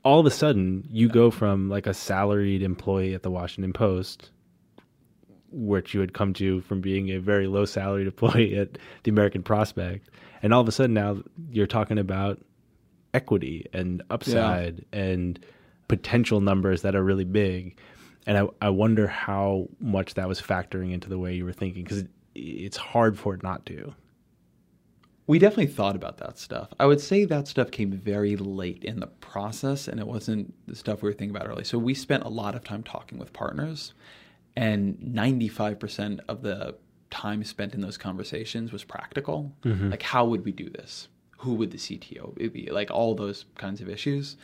[0.07, 4.31] all of a sudden you go from like a salaried employee at the Washington Post,
[5.51, 9.43] which you had come to from being a very low salaried employee at the American
[9.43, 10.09] Prospect,
[10.45, 11.19] and all of a sudden now
[11.51, 12.41] you're talking about
[13.15, 15.01] equity and upside yeah.
[15.01, 15.45] and
[15.89, 17.77] potential numbers that are really big.
[18.29, 21.83] And I, I wonder how much that was factoring into the way you were thinking
[21.83, 23.93] because it, it's hard for it not to.
[25.29, 26.69] We definitely thought about that stuff.
[26.79, 30.77] I would say that stuff came very late in the process and it wasn't the
[30.77, 31.65] stuff we were thinking about early.
[31.65, 33.93] So we spent a lot of time talking with partners,
[34.55, 36.77] and 95% of the
[37.11, 39.53] time spent in those conversations was practical.
[39.65, 39.91] Mm-hmm.
[39.91, 41.09] Like, how would we do this?
[41.39, 42.71] Who would the CTO be?
[42.71, 44.37] Like, all those kinds of issues.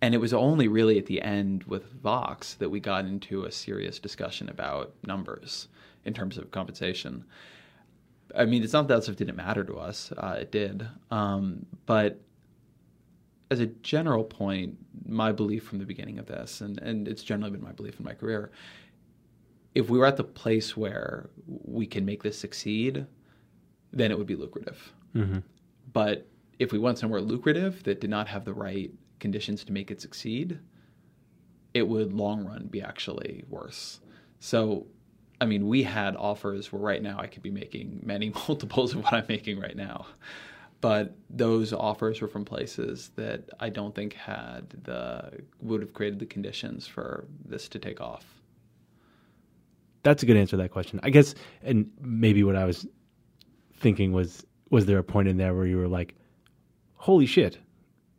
[0.00, 3.50] And it was only really at the end with Vox that we got into a
[3.50, 5.68] serious discussion about numbers
[6.04, 7.24] in terms of compensation.
[8.38, 10.12] I mean, it's not that stuff didn't matter to us.
[10.16, 10.86] Uh, it did.
[11.10, 12.20] Um, but
[13.50, 14.76] as a general point,
[15.06, 18.04] my belief from the beginning of this, and, and it's generally been my belief in
[18.04, 18.52] my career,
[19.74, 23.06] if we were at the place where we can make this succeed,
[23.92, 24.92] then it would be lucrative.
[25.16, 25.38] Mm-hmm.
[25.92, 26.26] But
[26.58, 30.00] if we went somewhere lucrative that did not have the right conditions to make it
[30.00, 30.58] succeed,
[31.74, 34.00] it would long run be actually worse.
[34.40, 34.86] So
[35.40, 39.04] I mean, we had offers where right now I could be making many multiples of
[39.04, 40.06] what I'm making right now.
[40.80, 46.20] But those offers were from places that I don't think had the would have created
[46.20, 48.24] the conditions for this to take off.
[50.04, 51.00] That's a good answer to that question.
[51.02, 52.86] I guess and maybe what I was
[53.74, 56.14] thinking was was there a point in there where you were like,
[56.94, 57.58] Holy shit,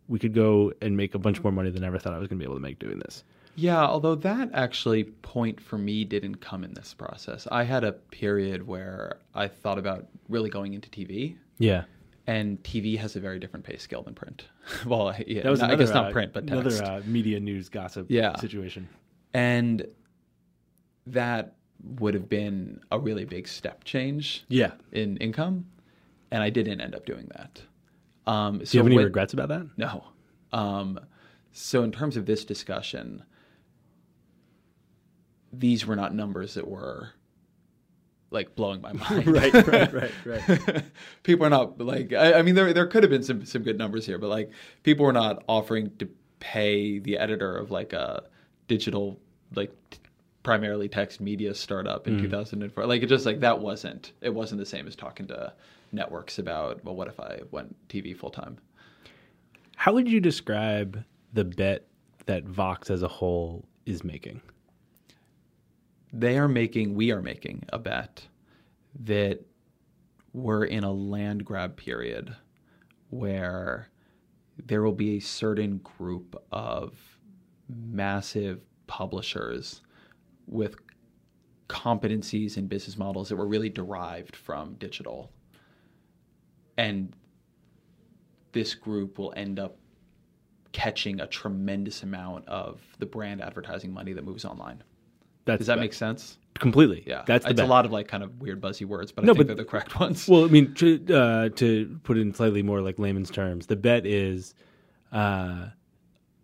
[0.09, 2.27] we could go and make a bunch more money than I ever thought I was
[2.27, 3.23] gonna be able to make doing this.
[3.59, 7.45] Yeah, although that actually point for me didn't come in this process.
[7.51, 11.35] I had a period where I thought about really going into TV.
[11.57, 11.83] Yeah.
[12.25, 14.45] And TV has a very different pay scale than print.
[14.85, 16.79] well, yeah, that was another, I guess not uh, print, but text.
[16.79, 18.37] another uh, media news gossip yeah.
[18.37, 18.87] situation.
[19.33, 19.85] And
[21.07, 24.45] that would have been a really big step change.
[24.47, 24.71] Yeah.
[24.93, 25.65] In income,
[26.31, 27.61] and I didn't end up doing that.
[28.25, 29.67] Um, so Do you have any when, regrets about that?
[29.75, 30.05] No.
[30.53, 30.99] Um,
[31.51, 33.23] so in terms of this discussion,
[35.51, 37.13] these were not numbers that were
[38.31, 39.27] like blowing my mind.
[39.27, 40.83] right, right, right, right.
[41.23, 43.77] people are not like I, I, mean there there could have been some some good
[43.77, 44.51] numbers here, but like
[44.83, 48.23] people were not offering to pay the editor of like a
[48.67, 49.19] digital
[49.55, 49.99] like t-
[50.43, 52.21] primarily text media startup in mm.
[52.21, 52.85] 2004.
[52.85, 55.53] Like it just like that wasn't it wasn't the same as talking to
[55.91, 58.57] networks about well what if I went TV full time.
[59.75, 61.87] How would you describe the bet
[62.25, 64.41] that Vox as a whole is making?
[66.11, 68.27] They are making, we are making a bet
[69.01, 69.39] that
[70.33, 72.35] we're in a land grab period
[73.09, 73.89] where
[74.65, 76.97] there will be a certain group of
[77.67, 79.81] massive publishers
[80.47, 80.75] with
[81.67, 85.31] competencies and business models that were really derived from digital.
[86.77, 87.15] And
[88.51, 89.77] this group will end up
[90.71, 94.83] catching a tremendous amount of the brand advertising money that moves online.
[95.49, 96.37] That's Does that, make sense?
[96.55, 97.03] Completely.
[97.05, 97.23] Yeah.
[97.25, 97.65] That's it's bet.
[97.65, 99.63] a lot of like kind of weird buzzy words, but no, I think but, they're
[99.63, 100.27] the correct ones.
[100.27, 103.75] Well, I mean, to, uh, to put it in slightly more like layman's terms, the
[103.75, 104.53] bet is
[105.11, 105.67] uh,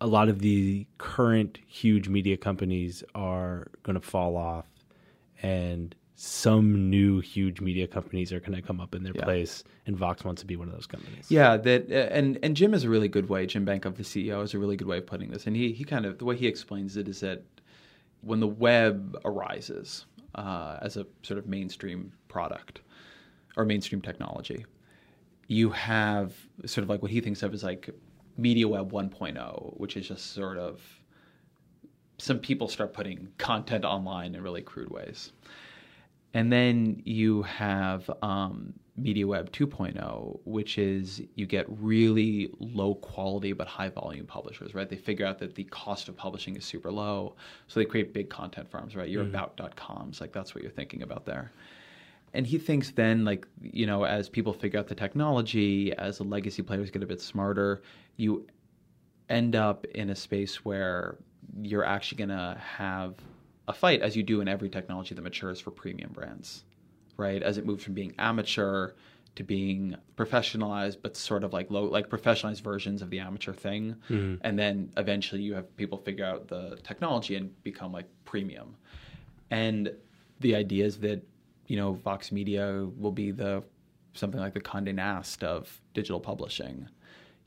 [0.00, 4.66] a lot of the current huge media companies are going to fall off,
[5.42, 9.24] and some new huge media companies are going to come up in their yeah.
[9.24, 11.30] place, and Vox wants to be one of those companies.
[11.30, 13.46] Yeah, that uh, and and Jim is a really good way.
[13.46, 15.84] Jim Bankoff, the CEO, is a really good way of putting this, and he he
[15.84, 17.42] kind of the way he explains it is that
[18.22, 22.80] when the web arises uh, as a sort of mainstream product
[23.56, 24.64] or mainstream technology,
[25.48, 27.90] you have sort of like what he thinks of as like
[28.36, 30.82] media web 1.0, which is just sort of
[32.18, 35.32] some people start putting content online in really crude ways.
[36.36, 43.66] And then you have um, MediaWeb 2.0, which is you get really low quality but
[43.66, 44.86] high volume publishers, right?
[44.86, 47.36] They figure out that the cost of publishing is super low,
[47.68, 49.08] so they create big content farms, right?
[49.08, 51.52] Your about.coms, like that's what you're thinking about there.
[52.34, 56.24] And he thinks then, like, you know, as people figure out the technology, as the
[56.24, 57.80] legacy players get a bit smarter,
[58.18, 58.46] you
[59.30, 61.16] end up in a space where
[61.62, 63.14] you're actually going to have
[63.68, 66.64] a fight, as you do in every technology that matures for premium brands,
[67.16, 67.42] right?
[67.42, 68.92] As it moves from being amateur
[69.34, 73.96] to being professionalized, but sort of like low, like professionalized versions of the amateur thing,
[74.08, 74.36] mm-hmm.
[74.42, 78.76] and then eventually you have people figure out the technology and become like premium.
[79.50, 79.92] And
[80.40, 81.22] the idea is that
[81.66, 83.62] you know Vox Media will be the
[84.14, 86.88] something like the Condé Nast of digital publishing.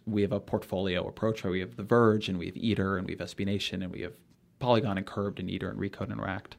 [0.05, 3.07] We have a portfolio approach where we have The Verge and we have Eater and
[3.07, 4.13] we have SB Nation and we have
[4.59, 6.55] Polygon and Curbed and Eater and Recode and Racked.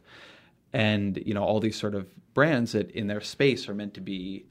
[0.72, 4.00] And you know all these sort of brands that in their space are meant to
[4.00, 4.46] be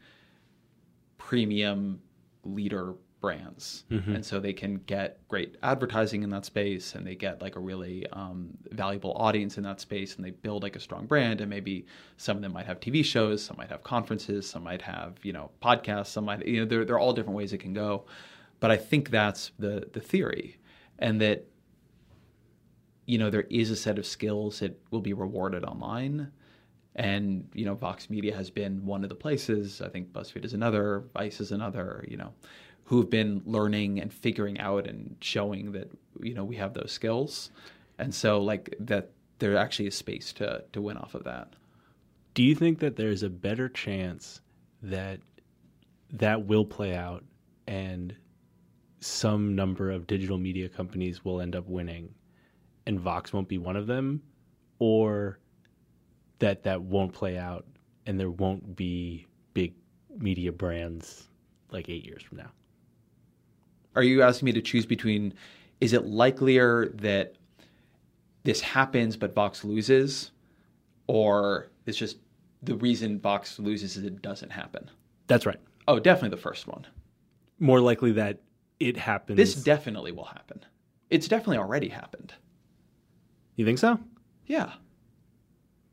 [1.17, 2.01] premium
[2.43, 3.83] leader brands.
[4.15, 7.59] And so they can get great advertising in that space and they get like a
[7.59, 11.41] really um, valuable audience in that space and they build like a strong brand.
[11.41, 11.85] And maybe
[12.17, 15.33] some of them might have tv shows some might have conferences some might have you
[15.33, 18.05] know podcasts some might you know there, there are all different ways it can go.
[18.61, 20.57] But i think that's the the theory.
[20.97, 21.45] And that
[23.09, 26.31] you know there is a set of skills that will be rewarded online.
[26.95, 30.53] And you know vox media has been one of the places i think buzzfeed is
[30.53, 32.33] another vice is another you know
[32.89, 35.89] who've been learning and figuring out and showing that
[36.21, 37.51] you know we have those skills.
[37.99, 41.53] And so like that there actually is space to to win off of that.
[42.33, 44.41] Do you think that there's a better chance
[44.81, 45.19] that
[46.13, 47.23] that will play out
[47.67, 48.15] and
[49.01, 52.13] some number of digital media companies will end up winning
[52.89, 54.19] and Vox won't be one of them
[54.79, 55.37] or
[56.39, 57.65] that that won't play out
[58.07, 59.75] and there won't be big
[60.17, 61.27] media brands
[61.71, 62.51] like 8 years from now?
[63.95, 65.33] are you asking me to choose between
[65.81, 67.35] is it likelier that
[68.43, 70.31] this happens but Vox loses
[71.07, 72.17] or it's just
[72.63, 74.89] the reason Vox loses is it doesn't happen
[75.27, 75.59] That's right.
[75.87, 76.85] oh definitely the first one
[77.59, 78.39] More likely that
[78.79, 79.37] it happens.
[79.37, 80.63] this definitely will happen
[81.11, 82.33] it's definitely already happened
[83.59, 83.99] you think so?
[84.45, 84.73] yeah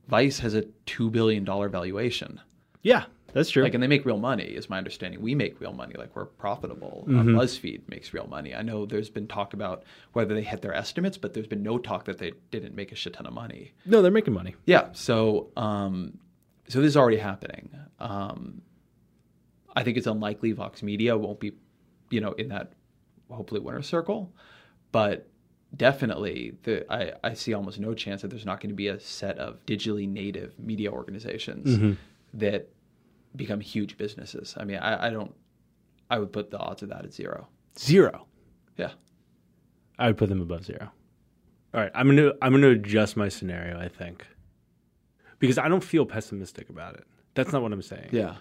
[0.09, 2.41] Vice has a 2 billion dollar valuation
[2.83, 3.65] Yeah, that's true.
[3.65, 5.21] Like, and they make real money, is my understanding.
[5.21, 5.95] We make real money.
[5.99, 7.05] Like, we're profitable.
[7.07, 8.55] Uh, BuzzFeed makes real money.
[8.55, 9.83] I know there's been talk about
[10.15, 12.95] whether they hit their estimates, but there's been no talk that they didn't make a
[12.95, 13.75] shit ton of money.
[13.85, 14.55] no, they're making money.
[14.65, 14.89] Yeah.
[14.93, 16.17] So, um,
[16.69, 17.69] so this is already happening.
[17.99, 18.63] Um,
[19.75, 21.53] I think it's unlikely Vox Media won't be,
[22.11, 22.73] you know, in that
[23.29, 24.33] hopefully winner circle,
[24.93, 25.29] but
[25.75, 29.01] definitely the, I, I see almost no chance that there's not going to be a
[29.01, 31.93] set of digitally native media organizations mm-hmm.
[32.35, 32.69] that
[33.35, 34.55] become huge businesses.
[34.57, 35.35] I mean, I, I don't.
[36.09, 37.49] I would put the odds of that at zero.
[37.79, 38.27] Zero.
[38.77, 38.93] Yeah.
[39.99, 40.91] I would put them above zero.
[41.75, 43.79] All right, I'm gonna I'm gonna adjust my scenario.
[43.79, 44.27] I think
[45.39, 47.05] because I don't feel pessimistic about it.
[47.35, 48.09] That's not what I'm saying.
[48.13, 48.37] Yeah.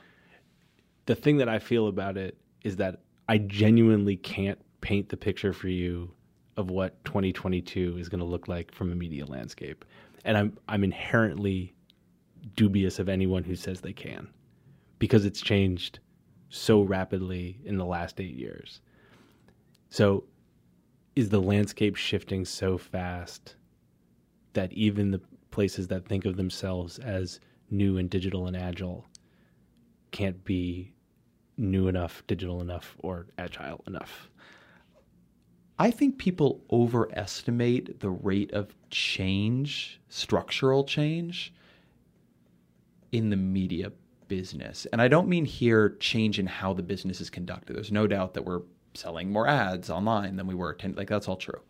[1.06, 5.52] The thing that I feel about it is that I genuinely can't paint the picture
[5.52, 6.15] for you
[6.58, 9.86] of what 2022 is going to look like from a media landscape,
[10.24, 11.74] and I'm I'm inherently
[12.56, 14.28] dubious of anyone who says they can,
[15.00, 16.00] because it's changed
[16.50, 18.82] so rapidly in the last eight years.
[19.90, 20.26] So
[21.16, 23.56] is the landscape shifting so fast
[24.54, 27.40] that even the places that think of themselves as
[27.70, 29.06] new and digital and agile
[30.12, 30.94] can't be
[31.58, 34.30] new enough, digital enough, or agile enough?
[35.78, 41.54] I think people overestimate the rate of change, structural change,
[43.12, 43.92] in the media
[44.28, 44.86] business.
[44.92, 47.76] And I don't mean here change in how the business is conducted.
[47.76, 48.62] There's no doubt that we're
[48.94, 51.62] selling more ads online than we were 10 like that's all true.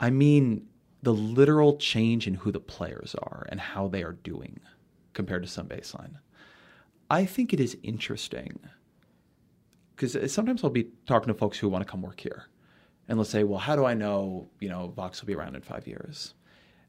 [0.00, 0.66] I mean
[1.02, 4.60] the literal change in who the players are and how they are doing
[5.14, 6.16] compared to some baseline.
[7.10, 8.58] I think it is interesting
[9.94, 12.46] because uh, sometimes I'll be talking to folks who want to come work here,
[13.08, 15.62] and let's say, "Well, how do I know you know Vox will be around in
[15.62, 16.34] five years?"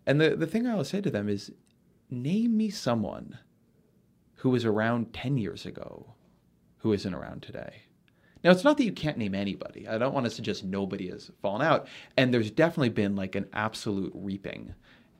[0.06, 1.52] And the the thing I will say to them is,
[2.10, 3.40] name me someone
[4.36, 6.14] who was around ten years ago,
[6.78, 7.84] who isn't around today.
[8.44, 9.88] Now, it's not that you can't name anybody.
[9.88, 13.48] I don't want to suggest nobody has fallen out, and there's definitely been like an
[13.54, 14.74] absolute reaping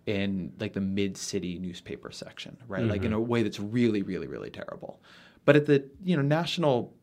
[0.06, 2.84] in like the mid city newspaper section, right?
[2.84, 3.16] Like in mm-hmm.
[3.16, 5.02] a way that's really, really, really terrible.
[5.46, 6.94] But at the you know national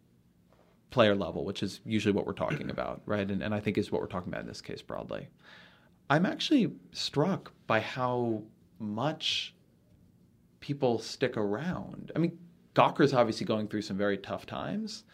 [0.97, 3.31] player level, which is usually what we're talking about, right?
[3.31, 5.29] And, and I think is what we're talking about in this case broadly.
[6.09, 8.43] I'm actually struck by how
[8.79, 9.55] much
[10.61, 12.13] people stick around.
[12.17, 12.39] I mean,
[12.73, 15.05] Gawker's obviously going through some very tough times,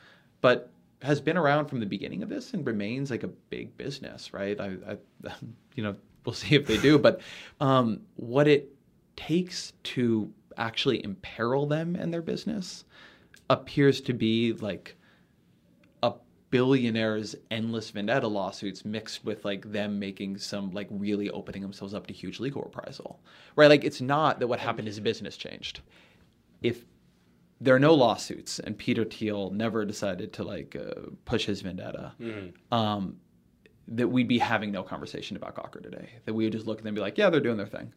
[0.40, 0.70] but
[1.02, 4.60] has been around from the beginning of this and remains like a big business, right?
[4.60, 4.96] I, I
[5.74, 7.20] you know, we'll see if they do, but
[7.60, 8.72] um, what it
[9.16, 12.84] takes to actually imperil them and their business
[13.50, 14.96] appears to be like
[16.53, 22.07] billionaire's endless vendetta lawsuits mixed with like them making some like really opening themselves up
[22.07, 23.18] to huge legal reprisal
[23.57, 23.68] right?
[23.68, 25.80] Like it's not that what happened is business changed.
[26.62, 26.84] If
[27.61, 32.12] there are no lawsuits and peter thiel never decided to like uh, push his vendetta
[32.72, 33.16] um,
[33.88, 36.84] that we'd be having no conversation about gawker today that we would just look at
[36.84, 37.92] them and be like yeah they're doing their thing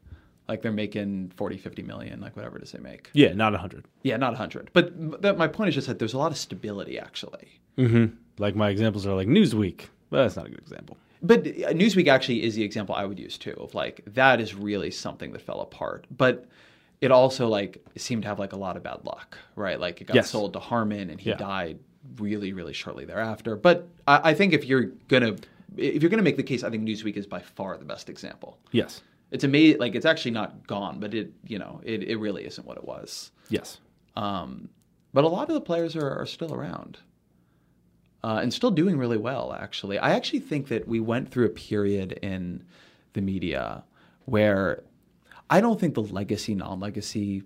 [0.48, 3.58] like they're making 40 50 million like whatever it is they make Yeah, not a
[3.58, 3.86] hundred.
[4.04, 7.00] yeah not 100 but that, my point is just that there's a lot of stability
[7.00, 8.16] actually Mm-hmm.
[8.38, 10.96] Like my examples are like Newsweek, but that's not a good example.
[11.22, 14.56] But uh, Newsweek actually is the example I would use too of like that is
[14.56, 16.06] really something that fell apart.
[16.10, 16.46] But
[17.02, 19.78] it also like seemed to have like a lot of bad luck, right?
[19.78, 20.30] Like it got Yes.
[20.30, 21.36] sold to Harman and he Yeah.
[21.36, 21.80] died
[22.18, 23.58] really, really shortly thereafter.
[23.58, 25.36] But I, I think if you're gonna
[25.76, 28.58] if you're gonna make the case, I think Newsweek is by far the best example.
[28.72, 29.02] Yes.
[29.36, 32.66] It's amazing, like it's actually not gone, but it you know it, it really isn't
[32.66, 33.32] what it was.
[33.50, 33.80] Yes.
[34.16, 34.70] Um,
[35.14, 37.00] but a lot of the players are, are still around
[38.26, 40.00] uh, and still doing really well, actually.
[40.00, 42.64] I actually think that we went through a period in
[43.14, 43.84] the media
[44.26, 44.82] where
[45.52, 47.44] I don't think the legacy, non legacy,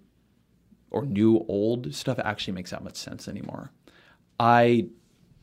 [0.89, 3.71] or new old stuff actually makes that much sense anymore.
[4.39, 4.87] I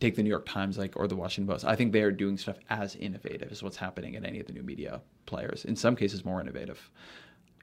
[0.00, 1.64] take the New York Times like or the Washington Post.
[1.64, 4.52] I think they are doing stuff as innovative as what's happening at any of the
[4.52, 5.64] new media players.
[5.64, 6.90] In some cases, more innovative.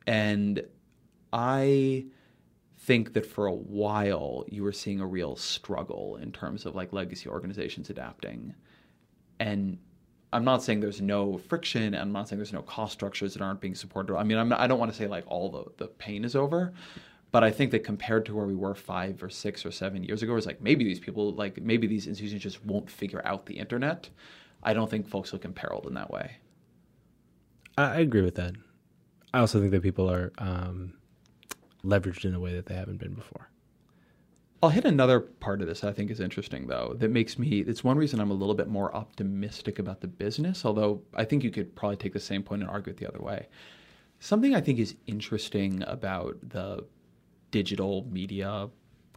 [0.07, 0.63] And
[1.31, 2.05] I
[2.79, 6.91] think that for a while you were seeing a real struggle in terms of like
[6.91, 8.53] legacy organizations adapting.
[9.39, 9.77] And
[10.33, 11.93] I'm not saying there's no friction.
[11.93, 14.15] I'm not saying there's no cost structures that aren't being supported.
[14.15, 16.35] I mean, I'm not, I don't want to say like all the, the pain is
[16.35, 16.73] over,
[17.33, 20.21] but I think that compared to where we were five or six or seven years
[20.21, 23.55] ago, it's like maybe these people, like maybe these institutions just won't figure out the
[23.55, 24.07] internet.
[24.61, 26.37] I don't think folks look imperiled in that way.
[27.75, 28.53] I, agree with that.
[29.33, 30.93] I also think that people are um,
[31.83, 33.49] leveraged in a way that they haven't been before.
[34.61, 37.61] I'll hit another part of this that I think is interesting, though, that makes me,
[37.61, 41.43] it's one reason I'm a little bit more optimistic about the business, although I think
[41.43, 43.47] you could probably take the same point and argue it the other way.
[44.19, 46.85] Something I think is interesting about the
[47.53, 48.67] digital media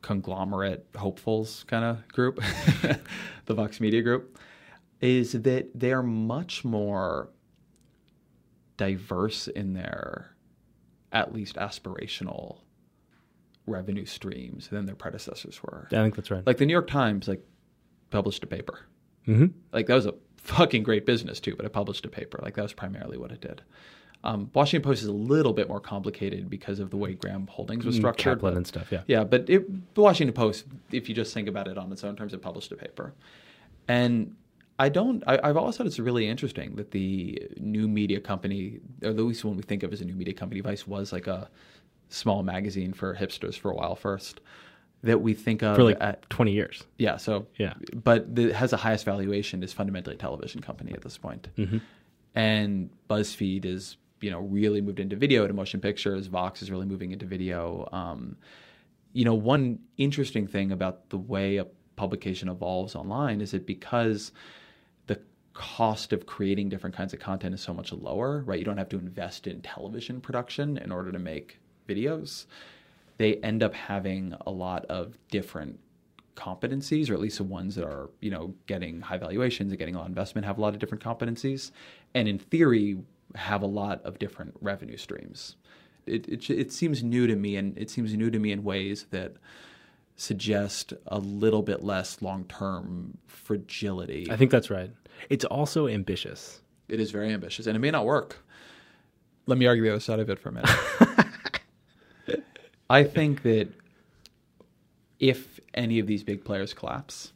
[0.03, 2.39] conglomerate hopefuls kind of group,
[3.47, 4.39] the Vox Media group,
[5.01, 7.30] is that they're much more
[8.76, 10.37] diverse in their
[11.12, 12.59] at least aspirational
[13.66, 15.89] revenue streams than their predecessors were.
[15.91, 16.47] I think that's right.
[16.47, 17.43] Like the New York Times, like
[18.11, 18.80] published a paper.
[19.26, 19.47] mm-hmm.
[19.72, 22.39] Like that was a fucking great business too, but it published a paper.
[22.43, 23.62] Like that was primarily what it did.
[24.27, 27.85] Um, Washington Post is a little bit more complicated because of the way Graham Holdings
[27.85, 28.35] was structured.
[28.39, 28.89] Kaplan but- and stuff.
[28.91, 29.03] Yeah.
[29.07, 32.16] yeah, but it, the Washington Post, if you just think about it on its own
[32.16, 33.14] terms, it published a paper.
[33.87, 34.35] And
[34.81, 39.11] I don't, I, I've always thought it's really interesting that the new media company, or
[39.11, 41.49] at least when we think of as a new media company, Vice was like a
[42.09, 44.41] small magazine for hipsters for a while first,
[45.03, 46.83] that we think of For like at, 20 years.
[46.99, 47.74] yeah, so Yeah.
[47.95, 51.49] but the has the highest valuation is fundamentally a television company at this point.
[51.57, 51.79] Mm-hmm.
[52.35, 56.26] And BuzzFeed is you know really moved into video to motion pictures.
[56.26, 57.88] Vox is really moving into video.
[57.92, 58.36] Um,
[59.12, 64.32] you know, one interesting thing about the way a publication evolves online is that because
[65.06, 65.18] the
[65.54, 68.58] cost of creating different kinds of content is so much lower, right?
[68.58, 71.58] You don't have to invest in television production in order to make
[71.88, 72.44] videos.
[73.16, 75.80] They end up having a lot of different
[76.36, 79.94] competencies, or at least the ones that are, you know, getting high valuations and getting
[79.94, 81.70] a lot of investment have a lot of different competencies,
[82.14, 82.98] and in theory
[83.37, 85.57] have a lot of different revenue streams.
[86.07, 89.07] It, it, it seems new to me, and it seems new to me in ways
[89.11, 89.34] that
[90.16, 94.26] suggest a little bit less long-term fragility.
[94.30, 94.91] I think that's right.
[95.28, 96.61] It's also ambitious.
[96.89, 98.45] It is very ambitious, and it may not work.
[99.47, 100.70] Let me argue the other side of it for a minute.
[102.91, 103.68] I think that
[105.18, 107.32] if any of these big players collapse,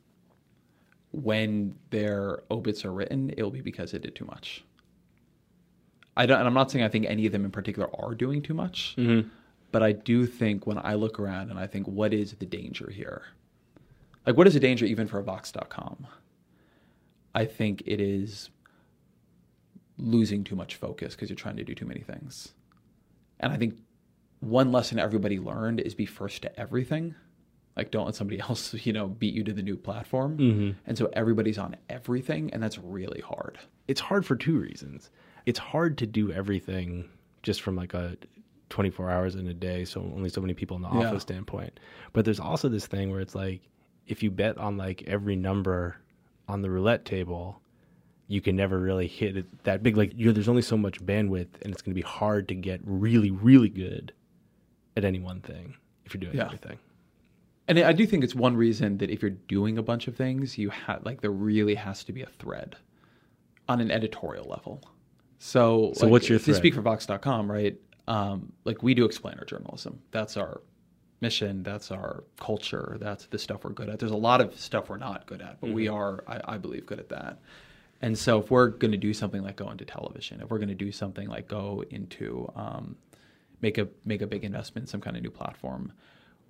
[1.12, 4.64] when their obits are written, it will be because it did too much.
[6.16, 8.42] I don't, and I'm not saying I think any of them in particular are doing
[8.42, 9.28] too much, mm-hmm.
[9.72, 12.90] but I do think when I look around and I think, what is the danger
[12.90, 13.22] here?
[14.26, 16.06] Like, what is the danger even for Vox.com?
[17.34, 18.50] I think it is
[19.98, 22.52] losing too much focus because you're trying to do too many things.
[23.38, 23.78] And I think
[24.40, 27.14] one lesson everybody learned is be first to everything.
[27.76, 30.38] Like don't let somebody else, you know, beat you to the new platform.
[30.38, 30.70] Mm-hmm.
[30.86, 33.58] And so everybody's on everything and that's really hard.
[33.88, 35.10] It's hard for two reasons.
[35.50, 37.08] It's hard to do everything
[37.42, 38.16] just from like a
[38.68, 41.08] 24 hours in a day, so only so many people in the Yeah.
[41.08, 41.80] office standpoint.
[42.12, 43.68] But there's also this thing where it's like
[44.06, 45.96] if you bet on like every number
[46.46, 47.60] on the roulette table,
[48.28, 49.96] you can never really hit it that big.
[49.96, 52.80] Like you're, there's only so much bandwidth, and it's going to be hard to get
[52.84, 54.12] really, really good
[54.96, 55.74] at any one thing
[56.04, 56.44] if you're doing Yeah.
[56.46, 56.78] everything.
[57.66, 60.56] And I do think it's one reason that if you're doing a bunch of things,
[60.58, 62.76] you have like there really has to be a thread
[63.68, 64.80] on an editorial level.
[65.42, 66.56] So, So like, what's your to thread?
[66.56, 67.74] speak for Vox.com, right?
[68.06, 70.00] Um, like we do explainer journalism.
[70.10, 70.60] That's our
[71.22, 71.62] mission.
[71.62, 72.98] That's our culture.
[73.00, 73.98] That's the stuff we're good at.
[73.98, 76.84] There's a lot of stuff we're not good at, but we are, I, I believe,
[76.84, 77.38] good at that.
[78.02, 80.68] And so, if we're going to do something like go into television, if we're going
[80.68, 82.96] to do something like go into um,
[83.62, 85.92] make a make a big investment in some kind of new platform,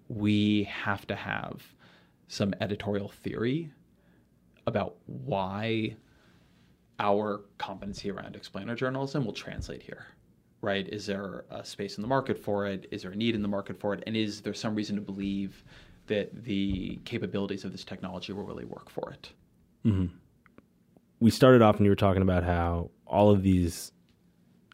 [0.08, 1.62] we have to have
[2.26, 3.72] some editorial theory
[4.66, 5.94] about why
[7.00, 10.06] our competency around explainer journalism will translate here
[10.62, 10.88] right?
[10.88, 12.86] Is there a space in the market for it?
[12.90, 14.02] Is there a need in the market for it?
[14.06, 15.64] And is there some reason to believe
[16.06, 19.32] that the capabilities of this technology will really work for it?
[19.86, 20.14] Mm-hmm.
[21.20, 23.92] We started off and you were talking about how all of these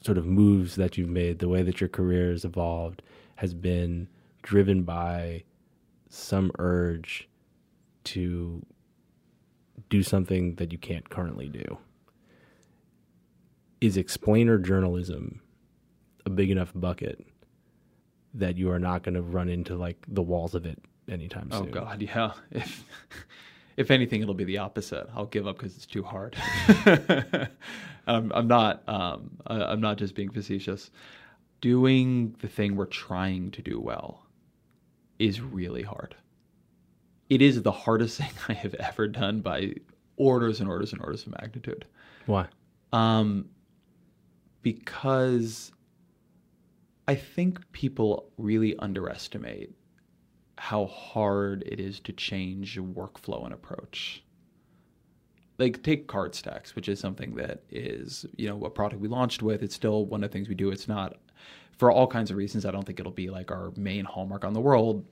[0.03, 3.03] sort of moves that you've made, the way that your career has evolved,
[3.37, 4.09] has been
[4.43, 5.43] driven by
[6.09, 7.29] some urge
[8.05, 8.65] to
[9.91, 11.79] do something that you can't currently do.
[13.87, 15.41] Is explainer journalism
[16.25, 17.25] a big enough bucket
[18.35, 21.61] that you are not going to run into like the walls of it anytime oh
[21.61, 21.69] soon?
[21.69, 22.33] Oh God yeah.
[22.51, 22.85] If
[23.77, 25.09] if anything it'll be the opposite.
[25.15, 26.35] I'll give up because it's too hard.
[28.09, 30.91] I'm, I'm not um, I, i'm not just being facetious.
[31.61, 34.27] Doing the thing we're trying to do well
[35.21, 36.17] is really hard.
[37.31, 39.75] It is the hardest thing i have ever done by
[40.17, 41.85] orders and orders and orders of magnitude.
[42.27, 42.49] Why?
[42.93, 43.49] um,
[44.67, 45.71] because
[47.07, 49.71] I think people really underestimate
[50.59, 54.25] how hard it is to change workflow and approach.
[55.59, 59.41] Like take card stacks, which is something that is, you know, a product we launched
[59.41, 59.63] with.
[59.63, 60.73] It's still one of the things we do.
[60.73, 61.15] It's not
[61.79, 62.67] for all kinds of reasons.
[62.67, 65.07] I don't think it'll be like our main hallmark on the world,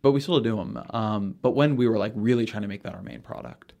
[0.00, 0.80] but we still do them.
[0.90, 3.72] Um, but when we were like really trying to make that our main product,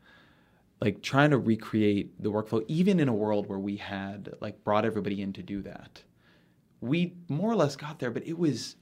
[0.80, 4.84] like trying to recreate the workflow even in a world where we had like brought
[4.84, 6.02] everybody in to do that
[6.80, 8.76] we more or less got there but it was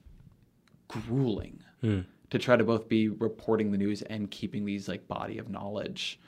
[0.87, 2.01] grueling hmm.
[2.29, 6.19] to try to both be reporting the news and keeping these like body of knowledge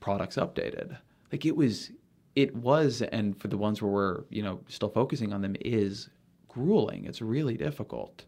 [0.00, 0.96] products updated
[1.30, 1.90] like it was
[2.34, 6.08] it was and for the ones where we're you know still focusing on them is
[6.48, 8.24] grueling it's really difficult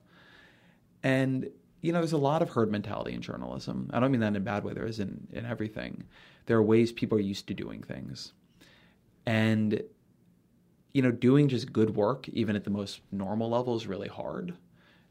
[1.02, 1.48] and
[1.84, 3.90] you know, there's a lot of herd mentality in journalism.
[3.92, 4.72] I don't mean that in a bad way.
[4.72, 6.02] There is in, in everything.
[6.46, 8.32] There are ways people are used to doing things.
[9.26, 9.82] And,
[10.92, 14.54] you know, doing just good work, even at the most normal level, is really hard.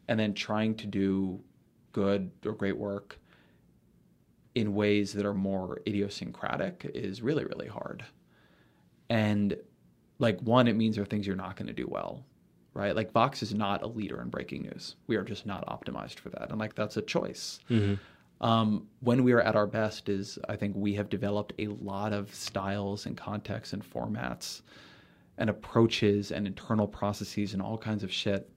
[0.07, 1.39] And then trying to do
[1.91, 3.19] good or great work
[4.55, 8.05] in ways that are more idiosyncratic is really, really hard.
[9.09, 9.55] And,
[10.19, 12.23] like, one, it means there are things you're not going to do well
[12.73, 12.95] right?
[12.95, 14.95] Like Vox is not a leader in breaking news.
[15.07, 17.59] We are just not optimized for that, and like that's a choice.
[17.69, 17.95] Mm-hmm.
[18.43, 22.11] Um, when we are at our best, is I think we have developed a lot
[22.11, 24.61] of styles and contexts and formats
[25.37, 28.49] and approaches and internal processes and all kinds of shit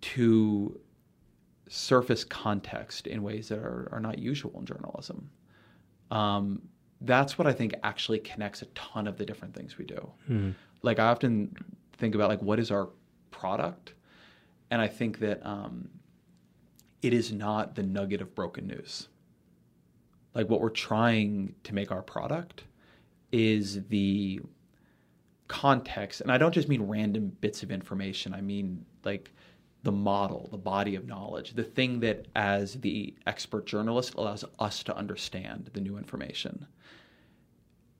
[0.00, 0.80] to
[1.68, 5.30] surface context in ways that are, are not usual in journalism.
[6.10, 6.62] Um,
[7.02, 10.10] that's what I think actually connects a ton of the different things we do.
[10.80, 11.54] Like I often
[11.98, 12.88] think about like what is our
[13.30, 13.92] product,
[14.70, 15.88] and I think that um,
[17.04, 19.08] it is not the nugget of broken news.
[20.34, 22.64] Like what we're trying to make our product
[23.30, 24.40] is the
[25.46, 28.32] context, and I don't just mean random bits of information.
[28.32, 29.30] I mean like
[29.82, 34.82] the model, the body of knowledge, the thing that as the expert journalist allows us
[34.84, 36.66] to understand the new information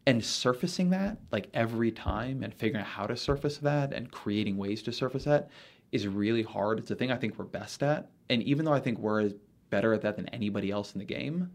[0.07, 4.57] and surfacing that like every time and figuring out how to surface that and creating
[4.57, 5.50] ways to surface that
[5.95, 6.80] is really hard.
[6.80, 8.11] It's a thing I think we're best at.
[8.28, 9.30] And even though I think we're
[9.70, 11.53] better at that than anybody else in the game,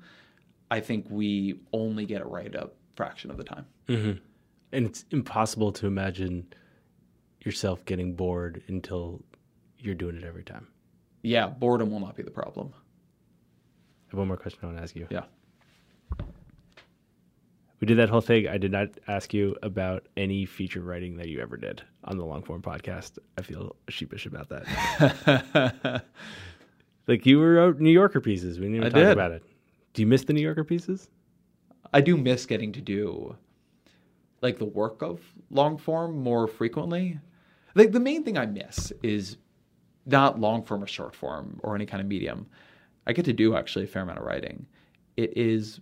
[0.71, 3.65] I think we only get it right a fraction of the time.
[3.89, 4.19] Mm-hmm.
[4.71, 6.53] and it's impossible to imagine
[7.43, 9.23] yourself getting bored until
[9.77, 10.67] you're doing it every time.
[11.23, 12.71] Yeah, boredom will not be the problem.
[12.75, 15.07] I have one more question I want to ask you.
[15.09, 15.23] Yeah.
[17.79, 18.47] We did that whole thing.
[18.47, 22.25] I did not ask you about any feature writing that you ever did on the
[22.25, 23.17] long form podcast.
[23.37, 26.03] I feel sheepish about that.
[27.07, 28.59] like you wrote New Yorker pieces.
[28.59, 29.11] We didn't even I talk did.
[29.11, 29.43] about it.
[29.93, 31.09] Do you miss the New Yorker pieces?
[31.93, 33.35] I do miss getting to do
[34.41, 37.19] like the work of long form more frequently.
[37.75, 39.37] Like the main thing I miss is
[40.05, 42.47] not long form or short form or any kind of medium.
[43.07, 44.65] I get to do actually a fair amount of writing.
[45.17, 45.79] It is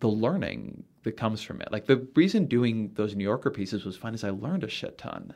[0.00, 1.70] the learning that comes from it.
[1.70, 4.98] Like the reason doing those New Yorker pieces was fun is I learned a shit
[4.98, 5.32] ton.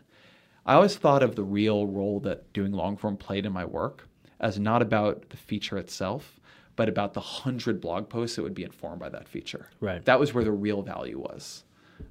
[0.67, 4.09] I always thought of the real role that doing long form played in my work
[4.41, 6.41] as not about the feature itself,
[6.75, 9.71] but about the hundred blog posts that would be informed by that feature.
[9.81, 10.05] Right.
[10.05, 11.63] That was where the real value was.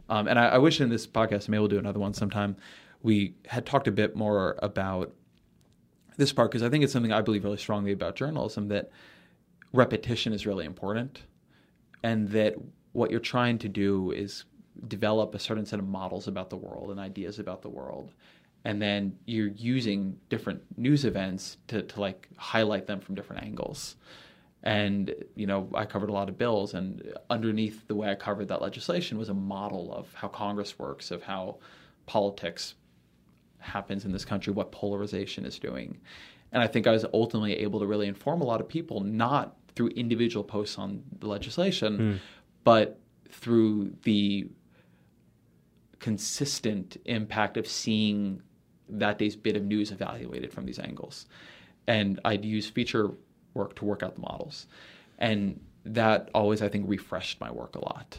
[0.07, 2.55] Um, and I, I wish in this podcast, maybe we'll do another one sometime,
[3.03, 5.13] we had talked a bit more about
[6.15, 8.89] this part because I think it's something I believe really strongly about journalism that
[9.73, 11.23] repetition is really important
[12.03, 12.55] and that
[12.93, 14.45] what you're trying to do is
[14.87, 18.13] develop a certain set of models about the world and ideas about the world.
[18.65, 23.95] And then you're using different news events to, to like highlight them from different angles.
[24.63, 28.49] And you know i covered a lot of bills and underneath the way i covered
[28.49, 31.59] that legislation was a model of how congress works of how
[32.07, 32.75] politics
[33.59, 35.97] happens in this country what polarization is doing.
[36.51, 39.55] And i think i was ultimately able to really inform a lot of people not
[39.77, 42.17] through individual posts on the legislation hmm.
[42.63, 42.99] But
[43.29, 44.47] through the
[45.99, 48.41] consistent impact of seeing
[48.89, 51.27] that day's bit of news evaluated from these angles.
[51.87, 53.11] And I'd use feature
[53.53, 54.67] work to work out the models.
[55.17, 58.17] And that always, I think, refreshed my work a lot.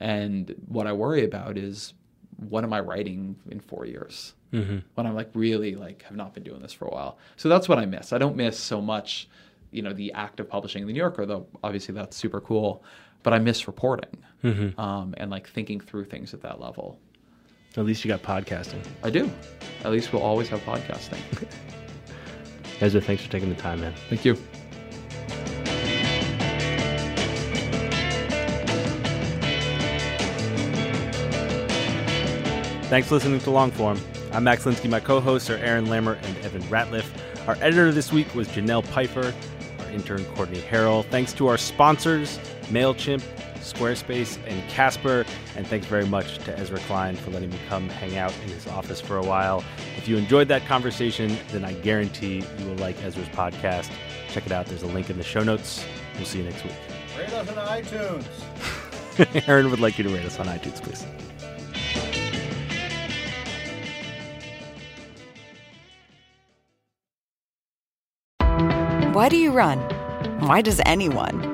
[0.00, 1.94] And what I worry about is
[2.36, 4.34] what am I writing in four years?
[4.52, 4.78] Mm-hmm.
[4.94, 7.18] When I'm like really like have not been doing this for a while.
[7.36, 8.12] So that's what I miss.
[8.12, 9.28] I don't miss so much,
[9.70, 12.84] you know, the act of publishing in the New Yorker, though obviously that's super cool.
[13.24, 14.22] But I miss reporting
[14.78, 17.00] um, and like thinking through things at that level.
[17.76, 18.84] At least you got podcasting.
[19.02, 19.28] I do.
[19.82, 21.18] At least we'll always have podcasting.
[22.80, 23.94] Ezra, thanks for taking the time, man.
[24.08, 24.36] Thank you.
[32.88, 33.98] Thanks for listening to Longform.
[34.32, 34.88] I'm Max Linsky.
[34.88, 37.06] My co-hosts are Aaron Lammer and Evan Ratliff.
[37.48, 39.34] Our editor this week was Janelle Piper.
[39.80, 41.04] Our intern Courtney Harrell.
[41.06, 43.22] Thanks to our sponsors, MailChimp,
[43.56, 45.24] Squarespace, and Casper.
[45.56, 48.66] And thanks very much to Ezra Klein for letting me come hang out in his
[48.66, 49.64] office for a while.
[49.96, 53.90] If you enjoyed that conversation, then I guarantee you will like Ezra's podcast.
[54.28, 54.66] Check it out.
[54.66, 55.84] There's a link in the show notes.
[56.16, 56.74] We'll see you next week.
[57.18, 58.24] Rate us on iTunes.
[59.48, 61.06] Aaron would like you to rate us on iTunes, please.
[69.14, 69.78] Why do you run?
[70.40, 71.53] Why does anyone?